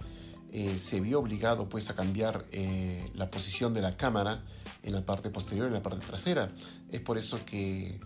se 0.76 1.00
vio 1.00 1.18
obligado 1.18 1.68
pues 1.68 1.90
a 1.90 1.96
cambiar 1.96 2.46
la 3.14 3.30
posición 3.30 3.74
de 3.74 3.82
la 3.82 3.96
cámara 3.96 4.44
en 4.84 4.92
la 4.92 5.04
parte 5.04 5.30
posterior, 5.30 5.66
en 5.66 5.72
la 5.72 5.82
parte 5.82 6.06
trasera. 6.06 6.48
Es 6.90 7.00
por 7.00 7.18
eso 7.18 7.44
que 7.44 7.98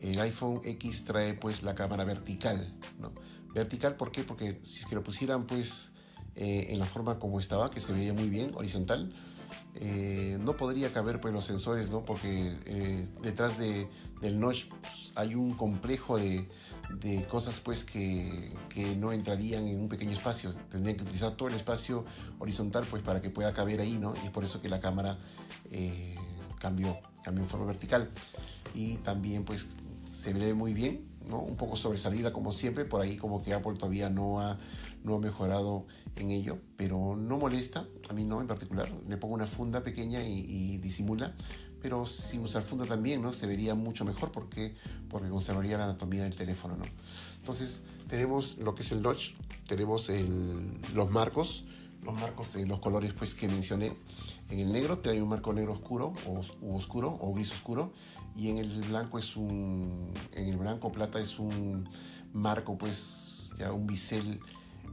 el 0.00 0.20
iPhone 0.20 0.60
X 0.64 1.04
trae 1.04 1.34
pues 1.34 1.62
la 1.62 1.74
cámara 1.74 2.04
vertical. 2.04 2.74
Vertical, 3.54 3.96
¿por 3.96 4.10
qué? 4.10 4.24
Porque 4.24 4.60
si 4.64 4.80
es 4.80 4.92
lo 4.92 5.02
pusieran 5.02 5.46
pues 5.46 5.92
eh, 6.34 6.66
en 6.70 6.80
la 6.80 6.84
forma 6.84 7.18
como 7.18 7.38
estaba, 7.38 7.70
que 7.70 7.80
se 7.80 7.92
veía 7.92 8.12
muy 8.12 8.28
bien, 8.28 8.52
horizontal, 8.54 9.12
eh, 9.80 10.38
no 10.40 10.54
podría 10.54 10.92
caber 10.92 11.20
pues 11.20 11.34
los 11.34 11.44
sensores, 11.44 11.90
¿no? 11.90 12.04
Porque 12.04 12.56
eh, 12.64 13.08
detrás 13.22 13.58
de, 13.58 13.88
del 14.20 14.38
notch 14.38 14.66
pues, 14.66 15.12
hay 15.16 15.34
un 15.34 15.54
complejo 15.54 16.16
de, 16.16 16.48
de 17.00 17.26
cosas 17.26 17.60
pues 17.60 17.84
que, 17.84 18.52
que, 18.68 18.94
no 18.96 19.12
entrarían 19.12 19.66
en 19.66 19.80
un 19.80 19.88
pequeño 19.88 20.12
espacio. 20.12 20.54
Tendrían 20.70 20.96
que 20.96 21.02
utilizar 21.02 21.36
todo 21.36 21.48
el 21.48 21.54
espacio 21.54 22.04
horizontal 22.38 22.84
pues 22.88 23.02
para 23.02 23.20
que 23.20 23.30
pueda 23.30 23.52
caber 23.52 23.80
ahí, 23.80 23.98
¿no? 23.98 24.14
Y 24.22 24.26
es 24.26 24.30
por 24.30 24.44
eso 24.44 24.62
que 24.62 24.68
la 24.68 24.80
cámara 24.80 25.18
cambió, 26.60 26.98
cambió 27.22 27.42
en 27.42 27.50
forma 27.50 27.66
vertical. 27.66 28.10
Y 28.74 28.98
también 28.98 29.44
pues 29.44 29.66
se 30.10 30.32
ve 30.32 30.54
muy 30.54 30.72
bien, 30.72 31.04
¿no? 31.28 31.40
un 31.40 31.56
poco 31.56 31.74
sobresalida 31.74 32.32
como 32.32 32.52
siempre, 32.52 32.84
por 32.84 33.00
ahí 33.00 33.16
como 33.16 33.42
que 33.42 33.52
Apple 33.52 33.74
todavía 33.74 34.10
no 34.10 34.40
ha, 34.40 34.58
no 35.04 35.16
ha 35.16 35.18
mejorado 35.18 35.86
en 36.16 36.30
ello, 36.30 36.58
pero 36.76 37.14
no 37.14 37.38
molesta, 37.38 37.86
a 38.08 38.12
mí 38.12 38.24
no 38.24 38.40
en 38.40 38.48
particular, 38.48 38.90
le 39.08 39.16
pongo 39.16 39.34
una 39.34 39.46
funda 39.46 39.82
pequeña 39.82 40.24
y, 40.24 40.78
disimula, 40.78 41.34
pero 41.80 42.06
sin 42.06 42.42
usar 42.42 42.62
funda 42.62 42.86
también, 42.86 43.22
¿no? 43.22 43.32
Se 43.32 43.46
vería 43.46 43.74
mucho 43.74 44.04
mejor 44.04 44.32
porque, 44.32 44.74
porque 45.10 45.28
conservaría 45.28 45.76
la 45.78 45.84
anatomía 45.84 46.24
del 46.24 46.34
teléfono, 46.34 46.76
¿no? 46.76 46.84
Entonces 47.36 47.82
tenemos 48.08 48.56
lo 48.56 48.74
que 48.74 48.82
es 48.82 48.92
el 48.92 49.02
notch, 49.02 49.32
tenemos 49.68 50.10
los 50.94 51.10
marcos, 51.10 51.64
los 52.02 52.14
marcos 52.14 52.54
de 52.54 52.66
los 52.66 52.80
colores 52.80 53.12
pues 53.12 53.34
que 53.34 53.46
mencioné. 53.48 53.96
En 54.50 54.60
el 54.60 54.72
negro 54.72 54.98
trae 54.98 55.20
un 55.20 55.28
marco 55.28 55.52
negro 55.52 55.72
oscuro 55.72 56.12
o 56.26 56.76
oscuro 56.76 57.18
o 57.20 57.34
gris 57.34 57.52
oscuro 57.52 57.92
y 58.36 58.48
en 58.50 58.58
el 58.58 58.68
blanco 58.82 59.18
es 59.18 59.36
un 59.36 60.12
en 60.32 60.48
el 60.48 60.56
blanco 60.56 60.92
plata 60.92 61.18
es 61.18 61.38
un 61.38 61.88
marco 62.32 62.76
pues 62.76 63.50
ya 63.58 63.72
un 63.72 63.86
bisel 63.86 64.40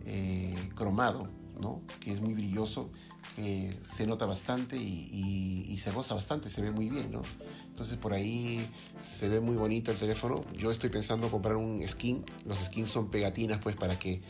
eh, 0.06 0.56
cromado, 0.76 1.28
¿no? 1.60 1.82
Que 2.00 2.12
es 2.12 2.22
muy 2.22 2.34
brilloso, 2.34 2.92
que 3.36 3.78
se 3.96 4.08
nota 4.08 4.26
bastante 4.26 4.78
y, 4.78 5.66
y, 5.68 5.78
se 5.78 5.92
goza 5.92 6.16
bastante, 6.16 6.50
se 6.50 6.62
ve 6.62 6.72
muy 6.72 6.90
bien, 6.90 7.12
¿no? 7.12 7.22
Entonces 7.68 7.98
por 7.98 8.14
ahí 8.14 8.68
se 9.02 9.30
ve 9.30 9.40
muy 9.40 9.56
bonito 9.56 9.92
el 9.92 9.98
teléfono. 9.98 10.44
Yo 10.58 10.72
estoy 10.72 10.90
pensando 10.90 11.30
comprar 11.30 11.56
un 11.56 11.88
skin. 11.88 12.24
Los 12.46 12.60
skins 12.60 12.90
son 12.90 13.10
pegatinas 13.10 13.60
pues 13.62 13.76
para 13.76 13.98
que 13.98 14.22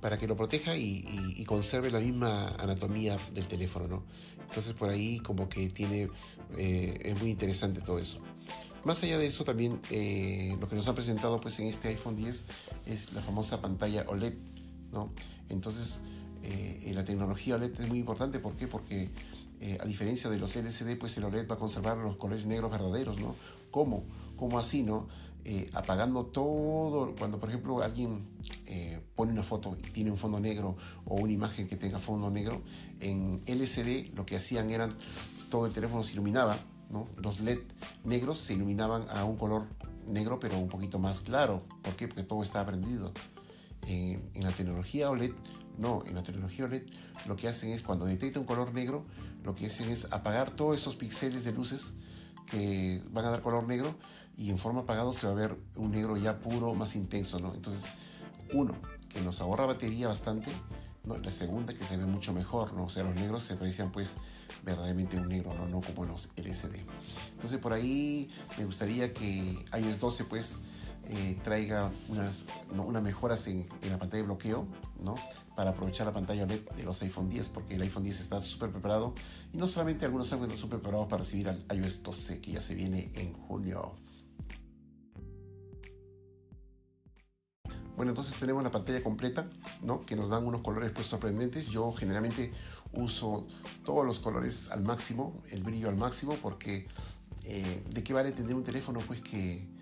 para 0.00 0.18
que 0.18 0.26
lo 0.26 0.36
proteja 0.36 0.76
y, 0.76 1.44
conserve 1.46 1.90
la 1.90 1.98
misma 1.98 2.48
anatomía 2.58 3.16
del 3.32 3.46
teléfono, 3.46 3.88
¿no? 3.88 4.04
Entonces 4.48 4.74
por 4.74 4.90
ahí 4.90 5.18
como 5.20 5.48
que 5.48 5.68
tiene, 5.70 6.08
eh, 6.56 6.98
es 7.02 7.20
muy 7.20 7.30
interesante 7.30 7.80
todo 7.80 7.98
eso. 7.98 8.18
Más 8.84 9.02
allá 9.02 9.18
de 9.18 9.26
eso 9.26 9.44
también 9.44 9.80
eh, 9.90 10.56
lo 10.60 10.68
que 10.68 10.76
nos 10.76 10.86
han 10.88 10.94
presentado 10.94 11.40
pues 11.40 11.58
en 11.58 11.66
este 11.66 11.88
iPhone 11.88 12.16
10 12.16 12.44
es 12.86 13.12
la 13.12 13.22
famosa 13.22 13.60
pantalla 13.60 14.04
OLED, 14.08 14.34
¿no? 14.92 15.10
Entonces 15.48 16.00
eh, 16.42 16.92
la 16.94 17.04
tecnología 17.04 17.56
OLED 17.56 17.80
es 17.80 17.88
muy 17.88 17.98
importante, 17.98 18.38
¿por 18.38 18.54
qué? 18.54 18.66
Porque 18.66 19.10
a 19.80 19.84
diferencia 19.86 20.30
de 20.30 20.38
los 20.38 20.54
LCD, 20.54 20.96
pues 20.96 21.16
el 21.18 21.24
OLED 21.24 21.50
va 21.50 21.56
a 21.56 21.58
conservar 21.58 21.98
los 21.98 22.16
colores 22.16 22.46
negros 22.46 22.70
verdaderos, 22.70 23.20
¿no? 23.20 23.34
¿Cómo? 23.72 24.04
¿Cómo 24.36 24.56
así, 24.56 24.84
no? 24.84 25.08
Eh, 25.50 25.70
apagando 25.72 26.26
todo, 26.26 27.14
cuando 27.18 27.38
por 27.38 27.48
ejemplo 27.48 27.82
alguien 27.82 28.26
eh, 28.66 29.00
pone 29.16 29.32
una 29.32 29.42
foto 29.42 29.78
y 29.78 29.90
tiene 29.92 30.10
un 30.10 30.18
fondo 30.18 30.38
negro 30.38 30.76
o 31.06 31.14
una 31.14 31.32
imagen 31.32 31.66
que 31.66 31.76
tenga 31.76 31.98
fondo 31.98 32.28
negro, 32.28 32.60
en 33.00 33.40
LCD 33.46 34.14
lo 34.14 34.26
que 34.26 34.36
hacían 34.36 34.70
eran, 34.70 34.96
todo 35.48 35.64
el 35.64 35.72
teléfono 35.72 36.04
se 36.04 36.12
iluminaba, 36.12 36.58
¿no? 36.90 37.08
los 37.16 37.40
LED 37.40 37.60
negros 38.04 38.40
se 38.40 38.52
iluminaban 38.52 39.06
a 39.08 39.24
un 39.24 39.38
color 39.38 39.64
negro 40.06 40.38
pero 40.38 40.58
un 40.58 40.68
poquito 40.68 40.98
más 40.98 41.22
claro, 41.22 41.62
¿por 41.80 41.96
qué? 41.96 42.08
Porque 42.08 42.24
todo 42.24 42.42
estaba 42.42 42.66
prendido. 42.66 43.12
En, 43.86 44.30
en 44.34 44.42
la 44.42 44.50
tecnología 44.50 45.10
OLED, 45.10 45.32
no, 45.78 46.02
en 46.06 46.14
la 46.14 46.22
tecnología 46.22 46.66
OLED 46.66 46.82
lo 47.26 47.36
que 47.36 47.48
hacen 47.48 47.70
es 47.70 47.82
cuando 47.82 48.04
detecta 48.04 48.40
un 48.40 48.46
color 48.46 48.74
negro, 48.74 49.06
lo 49.44 49.54
que 49.54 49.66
hacen 49.66 49.88
es 49.90 50.06
apagar 50.10 50.50
todos 50.50 50.76
esos 50.76 50.96
píxeles 50.96 51.44
de 51.44 51.52
luces 51.52 51.94
que 52.50 53.02
van 53.10 53.24
a 53.24 53.30
dar 53.30 53.42
color 53.42 53.66
negro 53.66 53.94
y 54.36 54.50
en 54.50 54.58
forma 54.58 54.82
apagado 54.82 55.12
se 55.12 55.26
va 55.26 55.32
a 55.32 55.36
ver 55.36 55.56
un 55.76 55.90
negro 55.90 56.16
ya 56.16 56.38
puro, 56.38 56.74
más 56.74 56.96
intenso, 56.96 57.38
¿no? 57.38 57.54
Entonces, 57.54 57.90
uno, 58.52 58.74
que 59.08 59.20
nos 59.20 59.40
ahorra 59.40 59.66
batería 59.66 60.08
bastante, 60.08 60.50
¿no? 61.04 61.16
La 61.18 61.32
segunda, 61.32 61.74
que 61.74 61.84
se 61.84 61.96
ve 61.96 62.06
mucho 62.06 62.32
mejor, 62.32 62.72
¿no? 62.74 62.84
O 62.84 62.90
sea, 62.90 63.02
los 63.02 63.14
negros 63.16 63.44
se 63.44 63.56
parecían 63.56 63.90
pues 63.90 64.14
verdaderamente 64.64 65.16
un 65.16 65.28
negro, 65.28 65.54
¿no? 65.54 65.66
No 65.66 65.80
como 65.80 66.04
los 66.04 66.30
LCD. 66.36 66.84
Entonces, 67.32 67.58
por 67.58 67.72
ahí 67.72 68.30
me 68.56 68.64
gustaría 68.64 69.12
que 69.12 69.58
iOS 69.76 69.98
12 69.98 70.24
pues 70.24 70.58
eh, 71.10 71.38
traiga 71.42 71.90
unas, 72.08 72.44
una 72.70 73.00
mejoras 73.00 73.46
en, 73.46 73.66
en, 73.82 73.90
la 73.90 73.98
pantalla 73.98 74.22
de 74.22 74.26
bloqueo, 74.26 74.66
¿no? 75.02 75.14
Para 75.56 75.70
aprovechar 75.70 76.06
la 76.06 76.12
pantalla 76.12 76.44
de 76.44 76.62
los 76.84 77.00
iPhone 77.02 77.30
10, 77.30 77.48
porque 77.48 77.76
el 77.76 77.82
iPhone 77.82 78.04
10 78.04 78.20
está 78.20 78.40
súper 78.42 78.70
preparado 78.70 79.14
y 79.52 79.56
no 79.56 79.68
solamente 79.68 80.04
algunos 80.04 80.30
están 80.30 80.50
súper 80.58 80.80
preparados 80.80 81.08
para 81.08 81.22
recibir 81.22 81.48
al 81.48 81.64
iOS 81.74 82.02
12 82.02 82.40
que 82.40 82.52
ya 82.52 82.60
se 82.60 82.74
viene 82.74 83.10
en 83.14 83.32
junio. 83.32 83.94
Bueno, 87.96 88.12
entonces 88.12 88.36
tenemos 88.36 88.62
la 88.62 88.70
pantalla 88.70 89.02
completa, 89.02 89.50
¿no? 89.82 90.02
Que 90.02 90.14
nos 90.14 90.30
dan 90.30 90.46
unos 90.46 90.60
colores 90.60 90.92
pues 90.92 91.08
sorprendentes. 91.08 91.66
Yo 91.66 91.92
generalmente 91.92 92.52
uso 92.92 93.46
todos 93.84 94.06
los 94.06 94.20
colores 94.20 94.70
al 94.70 94.82
máximo, 94.82 95.42
el 95.50 95.64
brillo 95.64 95.88
al 95.88 95.96
máximo, 95.96 96.34
porque 96.34 96.86
eh, 97.42 97.82
¿de 97.90 98.04
qué 98.04 98.12
vale 98.12 98.30
tener 98.30 98.54
un 98.54 98.62
teléfono 98.62 99.00
pues 99.00 99.20
que 99.20 99.77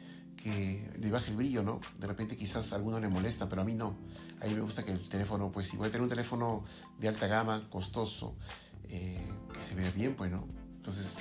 le 0.50 1.11
baje 1.11 1.31
el 1.31 1.37
brillo, 1.37 1.62
¿no? 1.62 1.81
De 1.99 2.07
repente 2.07 2.37
quizás 2.37 2.73
a 2.73 2.76
alguno 2.76 3.00
le 3.00 3.09
molesta, 3.09 3.49
pero 3.49 3.62
a 3.62 3.65
mí 3.65 3.75
no. 3.75 3.97
A 4.41 4.47
mí 4.47 4.55
me 4.55 4.61
gusta 4.61 4.85
que 4.85 4.93
el 4.93 5.09
teléfono, 5.09 5.50
pues 5.50 5.69
si 5.69 5.76
voy 5.76 5.88
a 5.88 5.91
tener 5.91 6.03
un 6.03 6.09
teléfono 6.09 6.65
de 6.99 7.09
alta 7.09 7.26
gama, 7.26 7.69
costoso, 7.71 8.37
eh, 8.88 9.26
que 9.53 9.61
se 9.61 9.75
vea 9.75 9.91
bien, 9.91 10.15
pues, 10.15 10.31
¿no? 10.31 10.47
Entonces, 10.76 11.17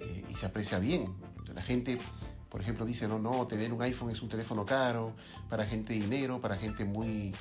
eh, 0.00 0.24
y 0.28 0.34
se 0.34 0.46
aprecia 0.46 0.78
bien. 0.78 1.14
La 1.54 1.62
gente, 1.62 1.98
por 2.48 2.60
ejemplo, 2.60 2.86
dice, 2.86 3.06
no, 3.08 3.18
no, 3.18 3.46
tener 3.46 3.72
un 3.72 3.82
iPhone 3.82 4.10
es 4.10 4.22
un 4.22 4.28
teléfono 4.28 4.64
caro, 4.64 5.14
para 5.48 5.66
gente 5.66 5.92
de 5.92 6.00
dinero, 6.00 6.40
para 6.40 6.56
gente 6.56 6.84
muy, 6.84 7.34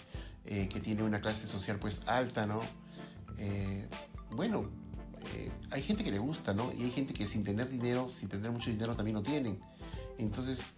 eh, 0.46 0.68
que 0.68 0.80
tiene 0.82 1.04
una 1.04 1.22
clase 1.22 1.48
social 1.48 1.80
pues 1.80 2.02
alta, 2.06 2.46
¿no? 2.46 2.60
Bueno, 4.32 4.70
hay 5.70 5.82
gente 5.82 6.04
que 6.04 6.12
le 6.12 6.20
gusta, 6.20 6.54
¿no? 6.54 6.72
Y 6.74 6.84
hay 6.84 6.92
gente 6.92 7.14
que 7.14 7.28
sin 7.28 7.44
tener 7.44 7.70
dinero, 7.70 8.10
sin 8.10 8.30
tener 8.30 8.52
mucho 8.52 8.70
dinero 8.70 8.96
también 8.96 9.16
lo 9.16 9.24
tienen. 9.24 9.60
Entonces, 10.18 10.74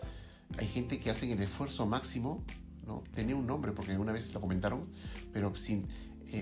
hay 0.58 0.68
gente 0.68 1.00
que 1.00 1.10
hace 1.10 1.32
el 1.32 1.42
esfuerzo 1.42 1.86
máximo, 1.86 2.44
¿no? 2.86 3.04
Tenía 3.14 3.36
un 3.36 3.48
nombre 3.48 3.72
porque 3.72 3.98
una 3.98 4.12
vez 4.12 4.34
lo 4.34 4.42
comentaron, 4.42 4.90
pero 5.34 5.56
sin, 5.56 5.88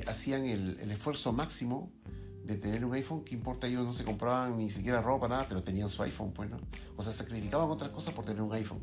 hacían 0.08 0.46
el, 0.46 0.80
el 0.80 0.92
esfuerzo 0.92 1.34
máximo 1.34 1.92
de 2.44 2.58
tener 2.58 2.84
un 2.84 2.94
iPhone, 2.94 3.24
¿qué 3.24 3.36
importa? 3.36 3.68
Ellos 3.68 3.86
no 3.86 3.94
se 3.94 4.04
compraban 4.04 4.58
ni 4.58 4.70
siquiera 4.70 5.02
ropa, 5.02 5.28
nada, 5.28 5.46
pero 5.48 5.64
tenían 5.64 5.90
su 5.90 6.04
iPhone, 6.04 6.34
pues, 6.34 6.50
¿no? 6.50 6.58
O 6.98 7.04
sea, 7.04 7.14
sacrificaban 7.14 7.70
otras 7.70 7.92
cosas 7.92 8.14
por 8.14 8.26
tener 8.26 8.42
un 8.42 8.54
iPhone. 8.54 8.82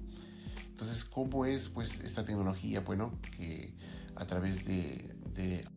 Entonces, 0.71 1.05
¿cómo 1.05 1.45
es, 1.45 1.69
pues, 1.69 2.00
esta 2.00 2.25
tecnología, 2.25 2.83
pues, 2.85 2.99
¿no? 2.99 3.19
Que 3.37 3.75
a 4.17 4.27
través 4.27 4.65
de, 4.65 5.15
de 5.35 5.69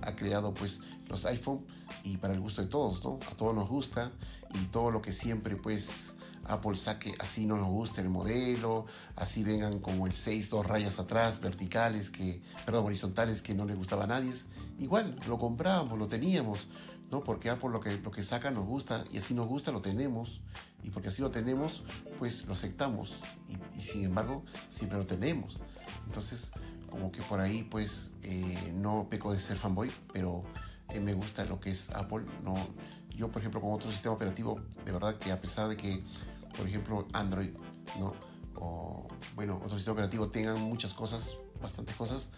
ha 0.00 0.16
creado, 0.16 0.54
pues, 0.54 0.80
los 1.06 1.26
iPhone 1.26 1.66
y 2.02 2.16
para 2.16 2.32
el 2.32 2.40
gusto 2.40 2.62
de 2.62 2.68
todos, 2.68 3.04
¿no? 3.04 3.18
A 3.30 3.36
todos 3.36 3.54
nos 3.54 3.68
gusta 3.68 4.10
y 4.54 4.64
todo 4.66 4.90
lo 4.90 5.02
que 5.02 5.12
siempre, 5.12 5.56
pues, 5.56 6.16
Apple 6.46 6.76
saque 6.76 7.14
así 7.18 7.46
no 7.46 7.56
nos 7.56 7.68
guste 7.68 8.00
el 8.00 8.08
modelo, 8.08 8.86
así 9.16 9.44
vengan 9.44 9.78
como 9.78 10.06
el 10.06 10.12
6, 10.12 10.50
dos 10.50 10.66
rayas 10.66 10.98
atrás, 10.98 11.40
verticales, 11.40 12.10
que, 12.10 12.42
perdón, 12.64 12.86
horizontales 12.86 13.42
que 13.42 13.54
no 13.54 13.64
le 13.64 13.74
gustaba 13.74 14.04
a 14.04 14.06
nadie. 14.06 14.32
Igual, 14.78 15.18
lo 15.28 15.38
comprábamos, 15.38 15.98
lo 15.98 16.08
teníamos, 16.08 16.66
¿no? 17.10 17.20
Porque 17.20 17.50
Apple 17.50 17.70
lo 17.70 17.80
que, 17.80 17.98
lo 17.98 18.10
que 18.10 18.22
saca 18.22 18.50
nos 18.50 18.66
gusta 18.66 19.04
y 19.10 19.18
así 19.18 19.34
nos 19.34 19.46
gusta, 19.46 19.70
lo 19.70 19.82
tenemos. 19.82 20.40
Y 20.82 20.90
porque 20.90 21.08
así 21.08 21.22
lo 21.22 21.30
tenemos, 21.30 21.84
pues 22.18 22.44
lo 22.46 22.54
aceptamos. 22.54 23.16
Y, 23.76 23.82
sin 23.82 24.04
embargo, 24.04 24.44
siempre 24.68 24.98
lo 24.98 25.06
tenemos. 25.06 25.60
Entonces, 26.06 26.50
como 26.90 27.12
que 27.12 27.22
por 27.22 27.40
ahí, 27.40 27.62
pues, 27.62 28.12
eh, 28.22 28.72
no 28.74 29.06
peco 29.08 29.32
de 29.32 29.38
ser 29.38 29.56
fanboy, 29.56 29.92
pero 30.12 30.42
eh, 30.88 30.98
me 30.98 31.14
gusta 31.14 31.44
lo 31.44 31.60
que 31.60 31.70
es 31.70 31.90
Apple. 31.90 32.24
No, 32.42 32.54
yo, 33.10 33.30
por 33.30 33.40
ejemplo, 33.40 33.60
con 33.60 33.72
otro 33.72 33.90
sistema 33.90 34.14
operativo, 34.14 34.60
de 34.84 34.92
verdad 34.92 35.18
que 35.18 35.30
a 35.30 35.40
pesar 35.40 35.68
de 35.68 35.76
que 35.76 36.02
por 36.56 36.66
ejemplo, 36.66 37.06
Android, 37.12 37.50
¿no? 37.98 38.14
O, 38.56 39.06
bueno, 39.34 39.56
otro 39.56 39.76
sistema 39.76 39.94
operativo 39.94 40.28
tengan 40.28 40.60
muchas 40.60 40.94
cosas, 40.94 41.36
bastantes 41.60 41.96
cosas, 41.96 42.28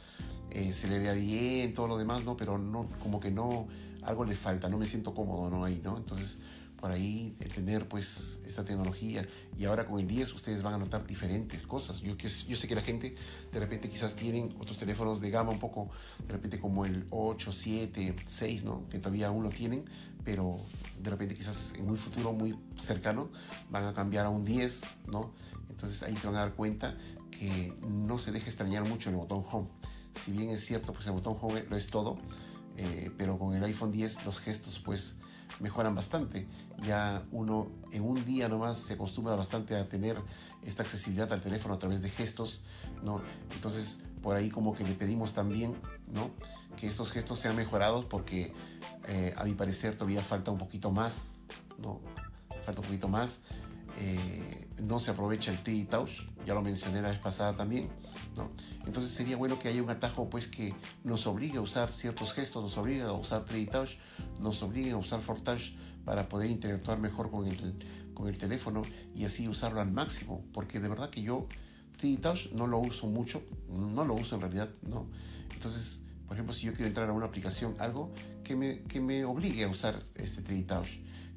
eh, 0.51 0.73
se 0.73 0.89
le 0.89 0.99
vea 0.99 1.13
bien, 1.13 1.75
todo 1.75 1.89
lo 1.89 1.99
demás, 1.99 2.25
¿no? 2.25 2.37
Pero 2.37 2.59
no, 2.59 2.89
como 3.03 3.21
que 3.21 3.31
no, 3.31 3.67
algo 4.03 4.25
le 4.25 4.37
falta, 4.37 4.69
no 4.69 4.79
me 4.79 4.87
siento 4.87 5.15
cómodo, 5.15 5.51
¿no? 5.51 5.65
Ahí, 5.65 5.81
¿no? 5.83 5.97
Entonces, 5.97 6.39
por 6.85 6.93
ahí 6.93 7.35
tener 7.55 7.89
pues 7.89 8.41
esta 8.47 8.63
tecnología 8.63 9.27
y 9.57 9.65
ahora 9.65 9.87
con 9.87 10.01
el 10.01 10.07
10 10.07 10.35
ustedes 10.35 10.63
van 10.63 10.75
a 10.75 10.77
notar 10.77 11.07
diferentes 11.07 11.67
cosas. 11.67 12.03
Yo, 12.03 12.19
que, 12.19 12.29
yo 12.29 12.59
sé 12.59 12.69
que 12.69 12.75
la 12.75 12.83
gente 12.83 13.15
de 13.51 13.59
repente 13.59 13.89
quizás 13.89 14.15
tienen 14.15 14.55
otros 14.61 14.77
teléfonos 14.77 15.19
de 15.23 15.31
gama 15.31 15.51
un 15.51 15.59
poco, 15.59 15.89
de 16.27 16.35
repente 16.35 16.61
como 16.61 16.85
el 16.85 17.07
8, 17.09 17.53
7, 17.53 18.17
6, 18.29 18.65
¿no? 18.65 18.87
Que 18.91 18.99
todavía 18.99 19.29
aún 19.29 19.45
lo 19.45 19.49
tienen, 19.49 19.87
pero 20.27 20.59
de 21.01 21.09
repente 21.09 21.35
quizás 21.35 21.73
en 21.75 21.89
un 21.89 21.97
futuro 21.97 22.35
muy 22.35 22.55
cercano 22.79 23.31
van 23.71 23.87
a 23.87 23.95
cambiar 23.95 24.27
a 24.27 24.29
un 24.29 24.45
10, 24.45 24.83
¿no? 25.07 25.33
Entonces 25.71 26.03
ahí 26.03 26.15
se 26.15 26.27
van 26.27 26.37
a 26.37 26.41
dar 26.41 26.53
cuenta 26.53 26.99
que 27.31 27.73
no 27.89 28.19
se 28.19 28.31
deja 28.31 28.45
extrañar 28.45 28.87
mucho 28.87 29.09
el 29.09 29.17
botón 29.17 29.43
Home. 29.51 29.69
Si 30.23 30.33
bien 30.33 30.51
es 30.51 30.67
cierto, 30.67 30.93
pues 30.93 31.07
el 31.07 31.13
botón 31.13 31.39
Home 31.41 31.65
lo 31.65 31.79
es 31.79 31.87
todo, 31.87 32.19
eh, 32.77 33.11
pero 33.17 33.39
con 33.39 33.55
el 33.55 33.65
iPhone 33.65 33.91
10 33.91 34.27
los 34.27 34.39
gestos 34.39 34.81
pues 34.81 35.17
mejoran 35.61 35.95
bastante. 35.95 36.47
Ya 36.79 37.23
uno 37.33 37.69
en 37.93 38.03
un 38.03 38.25
día 38.25 38.49
nomás 38.49 38.79
se 38.79 38.95
acostumbra 38.95 39.35
bastante 39.35 39.77
a 39.77 39.89
tener 39.89 40.17
esta 40.65 40.83
accesibilidad 40.83 41.33
al 41.33 41.41
teléfono 41.41 41.75
a 41.75 41.79
través 41.79 42.03
de 42.03 42.11
gestos, 42.11 42.63
¿no? 43.03 43.21
Entonces, 43.55 44.01
por 44.23 44.37
ahí 44.37 44.51
como 44.51 44.75
que 44.75 44.85
le 44.85 44.95
pedimos 44.95 45.33
también, 45.33 45.75
¿no? 46.13 46.31
Que 46.77 46.89
estos 46.89 47.13
gestos 47.13 47.39
sean 47.39 47.57
mejorados 47.57 48.05
porque 48.07 48.53
eh, 49.09 49.35
a 49.37 49.45
mi 49.45 49.55
parecer 49.55 49.97
todavía 49.97 50.23
falta 50.23 50.51
un 50.51 50.59
poquito 50.59 50.91
más, 50.91 51.35
¿no? 51.79 52.01
Falta 52.65 52.81
un 52.81 52.87
poquito 52.87 53.09
más. 53.09 53.41
Eh, 53.99 54.64
no 54.83 55.01
se 55.01 55.11
aprovecha 55.11 55.51
el 55.51 55.63
3D 55.63 55.89
Touch, 55.89 56.11
ya 56.47 56.55
lo 56.55 56.63
mencioné 56.63 57.01
la 57.01 57.11
vez 57.11 57.19
pasada 57.19 57.57
también, 57.57 57.89
¿no? 58.37 58.51
Entonces 58.87 59.13
sería 59.13 59.37
bueno 59.37 59.59
que 59.59 59.69
haya 59.69 59.83
un 59.83 59.91
atajo 59.91 60.29
pues 60.29 60.49
que 60.49 60.75
nos 61.05 61.27
obligue 61.27 61.59
a 61.59 61.61
usar 61.61 61.93
ciertos 61.93 62.33
gestos, 62.33 62.63
nos 62.63 62.77
obligue 62.77 63.03
a 63.03 63.13
usar 63.13 63.45
3D 63.45 63.71
Touch, 63.71 63.91
nos 64.41 64.63
obligue 64.63 64.93
a 64.93 64.97
usar 64.97 65.21
Touch 65.21 65.73
para 66.05 66.29
poder 66.29 66.51
interactuar 66.51 66.99
mejor 66.99 67.31
con 67.31 67.47
el, 67.47 68.13
con 68.15 68.29
el 68.29 68.37
teléfono 68.37 68.83
y 69.15 69.25
así 69.25 69.49
usarlo 69.49 69.81
al 69.81 69.93
máximo, 69.93 70.45
porque 70.53 70.81
de 70.81 70.89
verdad 70.89 71.11
que 71.11 71.23
yo 71.23 71.47
3D 72.01 72.21
Touch 72.21 72.53
no 72.53 72.67
lo 72.67 72.79
uso 72.79 73.07
mucho, 73.07 73.43
no 73.69 74.05
lo 74.05 74.15
uso 74.15 74.35
en 74.35 74.41
realidad, 74.43 74.71
¿no? 74.83 75.07
Entonces, 75.55 76.01
por 76.27 76.37
ejemplo, 76.37 76.55
si 76.55 76.67
yo 76.67 76.73
quiero 76.73 76.89
entrar 76.89 77.09
a 77.09 77.13
una 77.13 77.27
aplicación, 77.27 77.75
algo 77.79 78.13
que 78.43 78.57
me, 78.57 78.83
que 78.83 79.01
me 79.01 79.25
obligue 79.25 79.65
a 79.65 79.69
usar 79.69 80.03
este 80.15 80.43
3D 80.43 80.67
Touch, 80.67 80.89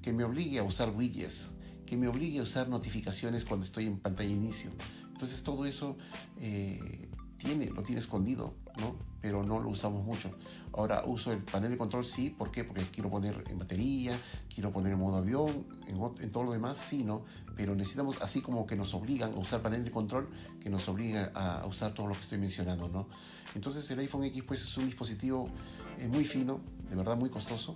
que 0.02 0.12
me 0.12 0.24
obligue 0.24 0.60
a 0.60 0.64
usar 0.64 0.90
widgets, 0.90 1.54
que 1.88 1.98
me 1.98 2.08
obligue 2.08 2.40
a 2.40 2.44
usar 2.44 2.70
notificaciones 2.70 3.46
cuando 3.46 3.66
estoy 3.66 3.88
en 3.88 3.98
pantalla 3.98 4.30
inicio. 4.30 4.70
Entonces 5.12 5.42
todo 5.42 5.66
eso 5.66 5.98
eh, 6.40 7.10
tiene, 7.40 7.72
lo 7.72 7.82
tiene 7.82 8.02
escondido, 8.02 8.54
¿no? 8.80 8.96
Pero 9.22 9.44
no 9.44 9.60
lo 9.60 9.70
usamos 9.70 10.04
mucho. 10.04 10.32
Ahora 10.74 11.04
uso 11.06 11.32
el 11.32 11.40
panel 11.40 11.72
de 11.72 11.78
control, 11.78 12.06
sí, 12.06 12.30
¿por 12.30 12.52
qué? 12.52 12.64
Porque 12.64 12.84
quiero 12.92 13.10
poner 13.10 13.44
en 13.50 13.58
batería, 13.58 14.18
quiero 14.54 14.72
poner 14.72 14.94
en 14.94 15.00
modo 15.00 15.18
avión, 15.18 15.66
en, 15.88 16.32
todo 16.32 16.44
lo 16.44 16.52
demás, 16.52 16.78
sí, 16.78 17.04
¿no? 17.04 17.26
Pero 17.56 17.76
necesitamos, 17.76 18.22
así 18.22 18.42
como 18.42 18.68
que 18.68 18.76
nos 18.76 18.94
obligan 18.94 19.34
a 19.34 19.38
usar 19.38 19.62
panel 19.62 19.84
de 19.84 19.92
control, 19.92 20.30
que 20.62 20.70
nos 20.70 20.88
obliga 20.88 21.32
a, 21.34 21.66
usar 21.66 21.94
todo 21.94 22.08
lo 22.08 22.14
que 22.14 22.22
estoy 22.22 22.38
mencionando, 22.38 22.88
¿no? 22.90 23.08
Entonces 23.56 23.90
el 23.90 24.00
iPhone 24.00 24.26
X 24.26 24.44
pues 24.48 24.62
es 24.62 24.78
un 24.78 24.86
dispositivo 24.86 25.50
eh, 25.98 26.08
muy 26.08 26.26
fino, 26.26 26.62
de 26.90 26.96
verdad 26.96 27.18
muy 27.18 27.30
costoso, 27.30 27.76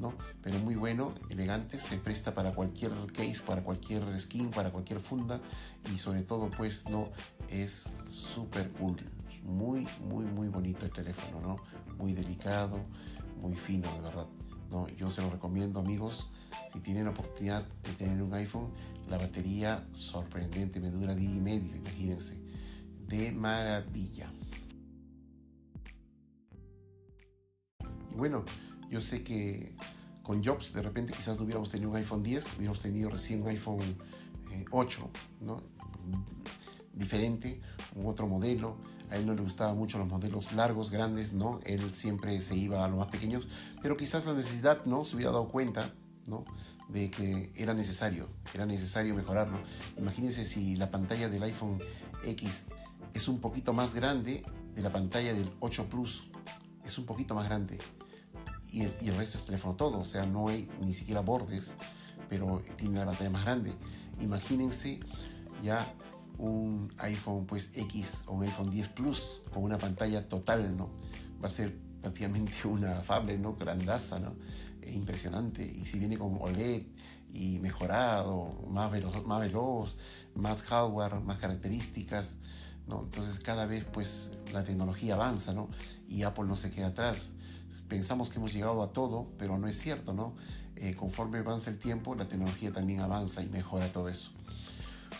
¿no? 0.00 0.14
Pero 0.42 0.58
muy 0.58 0.74
bueno, 0.74 1.14
elegante, 1.28 1.78
se 1.78 1.98
presta 1.98 2.34
para 2.34 2.52
cualquier 2.52 2.92
case, 3.12 3.40
para 3.46 3.62
cualquier 3.62 4.20
skin, 4.20 4.50
para 4.50 4.70
cualquier 4.70 4.98
funda 4.98 5.40
y 5.94 5.98
sobre 5.98 6.22
todo 6.22 6.50
pues, 6.50 6.88
¿no? 6.88 7.10
Es 7.48 7.98
súper 8.10 8.70
cool, 8.72 8.96
muy, 9.42 9.86
muy, 10.02 10.24
muy 10.24 10.48
bonito 10.48 10.86
el 10.86 10.92
teléfono, 10.92 11.40
¿no? 11.40 11.56
Muy 11.96 12.12
delicado, 12.12 12.78
muy 13.40 13.54
fino, 13.54 13.90
de 13.94 14.00
verdad. 14.00 14.26
¿no? 14.70 14.88
Yo 14.88 15.10
se 15.10 15.20
lo 15.20 15.30
recomiendo, 15.30 15.80
amigos, 15.80 16.30
si 16.72 16.80
tienen 16.80 17.04
la 17.04 17.10
oportunidad 17.10 17.66
de 17.82 17.92
tener 17.94 18.22
un 18.22 18.32
iPhone, 18.34 18.72
la 19.08 19.18
batería 19.18 19.86
sorprendente, 19.92 20.80
me 20.80 20.90
dura 20.90 21.14
día 21.14 21.30
y 21.30 21.40
medio, 21.40 21.76
imagínense. 21.76 22.38
De 23.06 23.32
maravilla. 23.32 24.30
Y 28.12 28.14
bueno, 28.14 28.44
yo 28.88 29.00
sé 29.00 29.22
que 29.22 29.74
con 30.22 30.44
Jobs 30.44 30.72
de 30.72 30.82
repente 30.82 31.12
quizás 31.12 31.36
no 31.36 31.44
hubiéramos 31.44 31.70
tenido 31.70 31.90
un 31.90 31.96
iPhone 31.96 32.22
10, 32.22 32.56
hubiéramos 32.56 32.80
tenido 32.80 33.10
recién 33.10 33.42
un 33.42 33.48
iPhone 33.48 33.80
8, 34.70 35.00
eh, 35.02 35.18
¿no? 35.40 35.62
Diferente, 36.94 37.60
un 37.96 38.06
otro 38.06 38.28
modelo. 38.28 38.76
A 39.10 39.16
él 39.16 39.26
no 39.26 39.34
le 39.34 39.42
gustaban 39.42 39.76
mucho 39.76 39.98
los 39.98 40.08
modelos 40.08 40.52
largos, 40.52 40.90
grandes, 40.90 41.32
¿no? 41.32 41.60
Él 41.64 41.92
siempre 41.94 42.40
se 42.42 42.56
iba 42.56 42.84
a 42.84 42.88
los 42.88 42.98
más 42.98 43.08
pequeños, 43.08 43.48
pero 43.82 43.96
quizás 43.96 44.24
la 44.26 44.34
necesidad, 44.34 44.84
¿no? 44.84 45.04
Se 45.04 45.16
hubiera 45.16 45.32
dado 45.32 45.48
cuenta, 45.48 45.90
¿no? 46.26 46.44
De 46.88 47.10
que 47.10 47.52
era 47.56 47.74
necesario, 47.74 48.28
era 48.54 48.66
necesario 48.66 49.14
mejorarlo. 49.14 49.58
Imagínense 49.98 50.44
si 50.44 50.76
la 50.76 50.90
pantalla 50.90 51.28
del 51.28 51.42
iPhone 51.42 51.80
X 52.24 52.64
es 53.14 53.28
un 53.28 53.40
poquito 53.40 53.72
más 53.72 53.94
grande 53.94 54.44
de 54.74 54.82
la 54.82 54.92
pantalla 54.92 55.34
del 55.34 55.50
8 55.60 55.86
Plus, 55.88 56.30
es 56.84 56.98
un 56.98 57.06
poquito 57.06 57.34
más 57.34 57.48
grande 57.48 57.78
y 58.72 58.82
el, 58.82 59.16
resto 59.16 59.38
es 59.38 59.44
teléfono 59.44 59.74
todo, 59.74 60.00
o 60.00 60.04
sea, 60.04 60.26
no 60.26 60.48
hay 60.48 60.68
ni 60.80 60.94
siquiera 60.94 61.20
bordes, 61.20 61.74
pero 62.28 62.62
tiene 62.76 63.00
la 63.00 63.06
pantalla 63.06 63.30
más 63.30 63.44
grande. 63.44 63.72
Imagínense 64.20 65.00
ya 65.62 65.92
un 66.38 66.92
iPhone 66.98 67.46
pues 67.46 67.70
X 67.74 68.24
o 68.26 68.34
un 68.34 68.42
iPhone 68.44 68.70
10 68.70 68.88
Plus 68.90 69.42
con 69.52 69.62
una 69.62 69.78
pantalla 69.78 70.28
total, 70.28 70.76
¿no? 70.76 70.90
Va 71.42 71.46
a 71.46 71.50
ser 71.50 71.76
prácticamente 72.00 72.52
una 72.64 73.00
fable, 73.00 73.38
¿no? 73.38 73.54
Grandaza, 73.54 74.18
¿no? 74.18 74.34
impresionante. 74.86 75.62
Y 75.64 75.84
si 75.84 75.98
viene 76.00 76.18
con 76.18 76.36
OLED 76.40 76.82
y 77.32 77.60
mejorado, 77.60 78.66
más 78.68 78.90
veloz, 78.90 79.24
más 79.24 79.40
veloz, 79.40 79.96
más 80.34 80.62
hardware, 80.64 81.20
más 81.20 81.38
características, 81.38 82.34
¿no? 82.88 83.02
Entonces 83.04 83.38
cada 83.38 83.66
vez 83.66 83.84
pues 83.84 84.30
la 84.52 84.64
tecnología 84.64 85.14
avanza, 85.14 85.52
¿no? 85.52 85.68
Y 86.08 86.22
Apple 86.22 86.44
no 86.46 86.56
se 86.56 86.70
queda 86.70 86.88
atrás 86.88 87.30
pensamos 87.90 88.30
que 88.30 88.38
hemos 88.38 88.54
llegado 88.54 88.82
a 88.82 88.92
todo, 88.92 89.26
pero 89.36 89.58
no 89.58 89.68
es 89.68 89.78
cierto, 89.78 90.14
¿no? 90.14 90.34
Eh, 90.76 90.94
conforme 90.94 91.38
avanza 91.38 91.68
el 91.70 91.78
tiempo, 91.78 92.14
la 92.14 92.26
tecnología 92.26 92.72
también 92.72 93.00
avanza 93.00 93.42
y 93.42 93.48
mejora 93.48 93.92
todo 93.92 94.08
eso. 94.08 94.30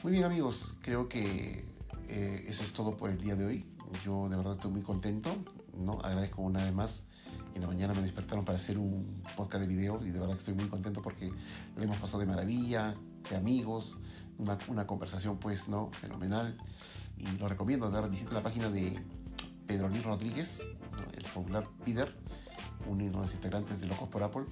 Muy 0.02 0.12
bien 0.12 0.24
amigos, 0.24 0.76
creo 0.80 1.10
que 1.10 1.62
eh, 2.08 2.44
eso 2.48 2.62
es 2.62 2.72
todo 2.72 2.96
por 2.96 3.10
el 3.10 3.18
día 3.18 3.36
de 3.36 3.44
hoy. 3.44 3.66
Yo 4.02 4.30
de 4.30 4.36
verdad 4.38 4.54
estoy 4.54 4.70
muy 4.70 4.80
contento, 4.80 5.30
¿no? 5.76 5.98
Agradezco 6.00 6.40
una 6.40 6.64
vez 6.64 6.72
más 6.72 7.06
En 7.54 7.60
la 7.60 7.66
mañana 7.66 7.92
me 7.92 8.00
despertaron 8.00 8.46
para 8.46 8.56
hacer 8.56 8.78
un 8.78 9.22
podcast 9.36 9.60
de 9.60 9.66
video 9.66 10.00
y 10.02 10.10
de 10.10 10.18
verdad 10.18 10.32
que 10.32 10.38
estoy 10.38 10.54
muy 10.54 10.68
contento 10.68 11.02
porque 11.02 11.30
lo 11.76 11.82
hemos 11.82 11.98
pasado 11.98 12.20
de 12.20 12.26
maravilla, 12.26 12.94
de 13.28 13.36
amigos, 13.36 13.98
una, 14.38 14.56
una 14.68 14.86
conversación 14.86 15.36
pues, 15.36 15.68
¿no? 15.68 15.90
Fenomenal. 15.92 16.56
Y 17.18 17.36
lo 17.36 17.46
recomiendo, 17.46 17.84
de 17.84 17.92
verdad, 17.92 18.08
visiten 18.08 18.32
la 18.32 18.42
página 18.42 18.70
de 18.70 18.98
Pedro 19.66 19.90
Luis 19.90 20.02
Rodríguez, 20.02 20.62
el 21.12 21.24
popular 21.24 21.68
líder, 21.84 22.16
uno 22.86 23.04
de 23.04 23.10
los 23.10 23.34
integrantes 23.34 23.80
de 23.80 23.86
Locos 23.86 24.08
por 24.08 24.22
Apple, 24.22 24.44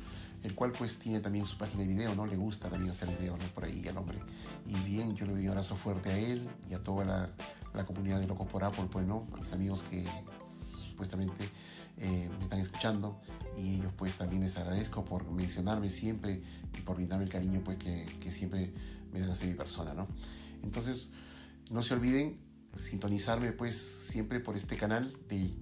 el 0.42 0.54
cual 0.54 0.72
pues 0.72 0.98
tiene 0.98 1.20
también 1.20 1.44
su 1.44 1.56
página 1.56 1.82
de 1.82 1.88
video, 1.88 2.14
¿no? 2.14 2.26
Le 2.26 2.36
gusta 2.36 2.68
también 2.68 2.90
hacer 2.90 3.08
video, 3.18 3.36
¿no? 3.36 3.44
Por 3.54 3.64
ahí 3.64 3.86
al 3.88 3.96
hombre. 3.96 4.18
Y 4.66 4.74
bien, 4.88 5.14
yo 5.16 5.26
le 5.26 5.32
doy 5.32 5.44
un 5.44 5.50
abrazo 5.50 5.76
fuerte 5.76 6.10
a 6.10 6.18
él 6.18 6.48
y 6.70 6.74
a 6.74 6.82
toda 6.82 7.04
la, 7.04 7.30
la 7.74 7.84
comunidad 7.84 8.20
de 8.20 8.26
Locos 8.26 8.46
por 8.48 8.64
Apple, 8.64 8.86
pues, 8.90 9.06
¿no? 9.06 9.26
A 9.34 9.36
mis 9.38 9.52
amigos 9.52 9.82
que 9.84 10.04
supuestamente 10.88 11.48
eh, 11.98 12.28
me 12.38 12.44
están 12.44 12.60
escuchando 12.60 13.20
y 13.56 13.76
ellos 13.76 13.92
pues 13.96 14.16
también 14.16 14.42
les 14.42 14.56
agradezco 14.56 15.04
por 15.04 15.28
mencionarme 15.30 15.90
siempre 15.90 16.42
y 16.76 16.80
por 16.82 16.96
brindarme 16.96 17.24
el 17.24 17.30
cariño 17.30 17.60
pues 17.64 17.78
que, 17.78 18.06
que 18.20 18.30
siempre 18.30 18.72
me 19.12 19.20
dan 19.20 19.30
hacia 19.30 19.48
mi 19.48 19.54
persona, 19.54 19.94
¿no? 19.94 20.06
Entonces, 20.62 21.10
no 21.70 21.82
se 21.82 21.94
olviden 21.94 22.38
sintonizarme 22.76 23.52
pues 23.52 23.76
siempre 23.76 24.40
por 24.40 24.56
este 24.56 24.76
canal 24.76 25.12
de 25.28 25.54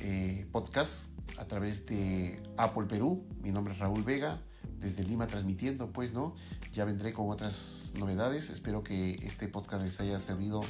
eh, 0.00 0.46
podcast 0.52 1.10
a 1.38 1.46
través 1.46 1.86
de 1.86 2.40
Apple 2.56 2.86
Perú. 2.86 3.24
Mi 3.42 3.50
nombre 3.50 3.74
es 3.74 3.78
Raúl 3.78 4.02
Vega, 4.02 4.40
desde 4.80 5.04
Lima 5.04 5.26
transmitiendo, 5.26 5.92
pues, 5.92 6.12
¿no? 6.12 6.34
Ya 6.72 6.84
vendré 6.84 7.12
con 7.12 7.30
otras 7.30 7.90
novedades. 7.98 8.50
Espero 8.50 8.82
que 8.82 9.14
este 9.22 9.48
podcast 9.48 9.84
les 9.84 10.00
haya 10.00 10.18
servido 10.18 10.62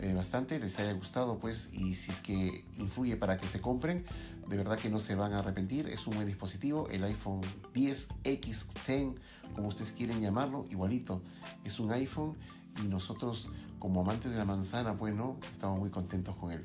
eh, 0.00 0.14
bastante, 0.14 0.60
les 0.60 0.78
haya 0.78 0.92
gustado, 0.92 1.38
pues, 1.38 1.70
y 1.72 1.94
si 1.94 2.12
es 2.12 2.20
que 2.20 2.64
influye 2.76 3.16
para 3.16 3.38
que 3.38 3.48
se 3.48 3.60
compren, 3.60 4.04
de 4.48 4.56
verdad 4.56 4.78
que 4.78 4.90
no 4.90 5.00
se 5.00 5.14
van 5.14 5.32
a 5.32 5.40
arrepentir. 5.40 5.88
Es 5.88 6.06
un 6.06 6.14
buen 6.14 6.26
dispositivo, 6.26 6.88
el 6.88 7.02
iPhone 7.04 7.40
10, 7.74 8.08
X, 8.24 8.66
10, 8.86 9.08
como 9.54 9.68
ustedes 9.68 9.92
quieren 9.92 10.20
llamarlo, 10.20 10.66
igualito. 10.70 11.22
Es 11.64 11.80
un 11.80 11.90
iPhone 11.92 12.36
y 12.84 12.88
nosotros, 12.88 13.48
como 13.78 14.02
amantes 14.02 14.32
de 14.32 14.38
la 14.38 14.44
manzana, 14.44 14.96
pues. 14.96 15.14
Estamos 15.52 15.78
muy 15.80 15.90
contentos 15.90 16.36
con 16.36 16.52
él. 16.52 16.62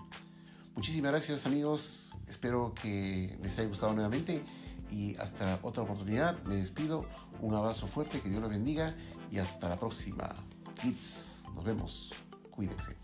Muchísimas 0.76 1.12
gracias 1.12 1.46
amigos, 1.46 2.16
espero 2.28 2.74
que 2.74 3.38
les 3.44 3.58
haya 3.60 3.68
gustado 3.68 3.94
nuevamente. 3.94 4.44
Y 4.92 5.16
hasta 5.18 5.60
otra 5.64 5.84
oportunidad. 5.84 6.42
Me 6.44 6.56
despido, 6.56 7.06
un 7.42 7.54
abrazo 7.56 7.88
fuerte, 7.88 8.20
que 8.22 8.30
Dios 8.30 8.42
los 8.42 8.50
bendiga 8.50 8.96
y 9.32 9.40
hasta 9.40 9.70
la 9.70 9.78
próxima. 9.78 10.36
Kids, 10.82 11.44
nos 11.56 11.64
vemos, 11.64 12.14
cuídense. 12.52 13.03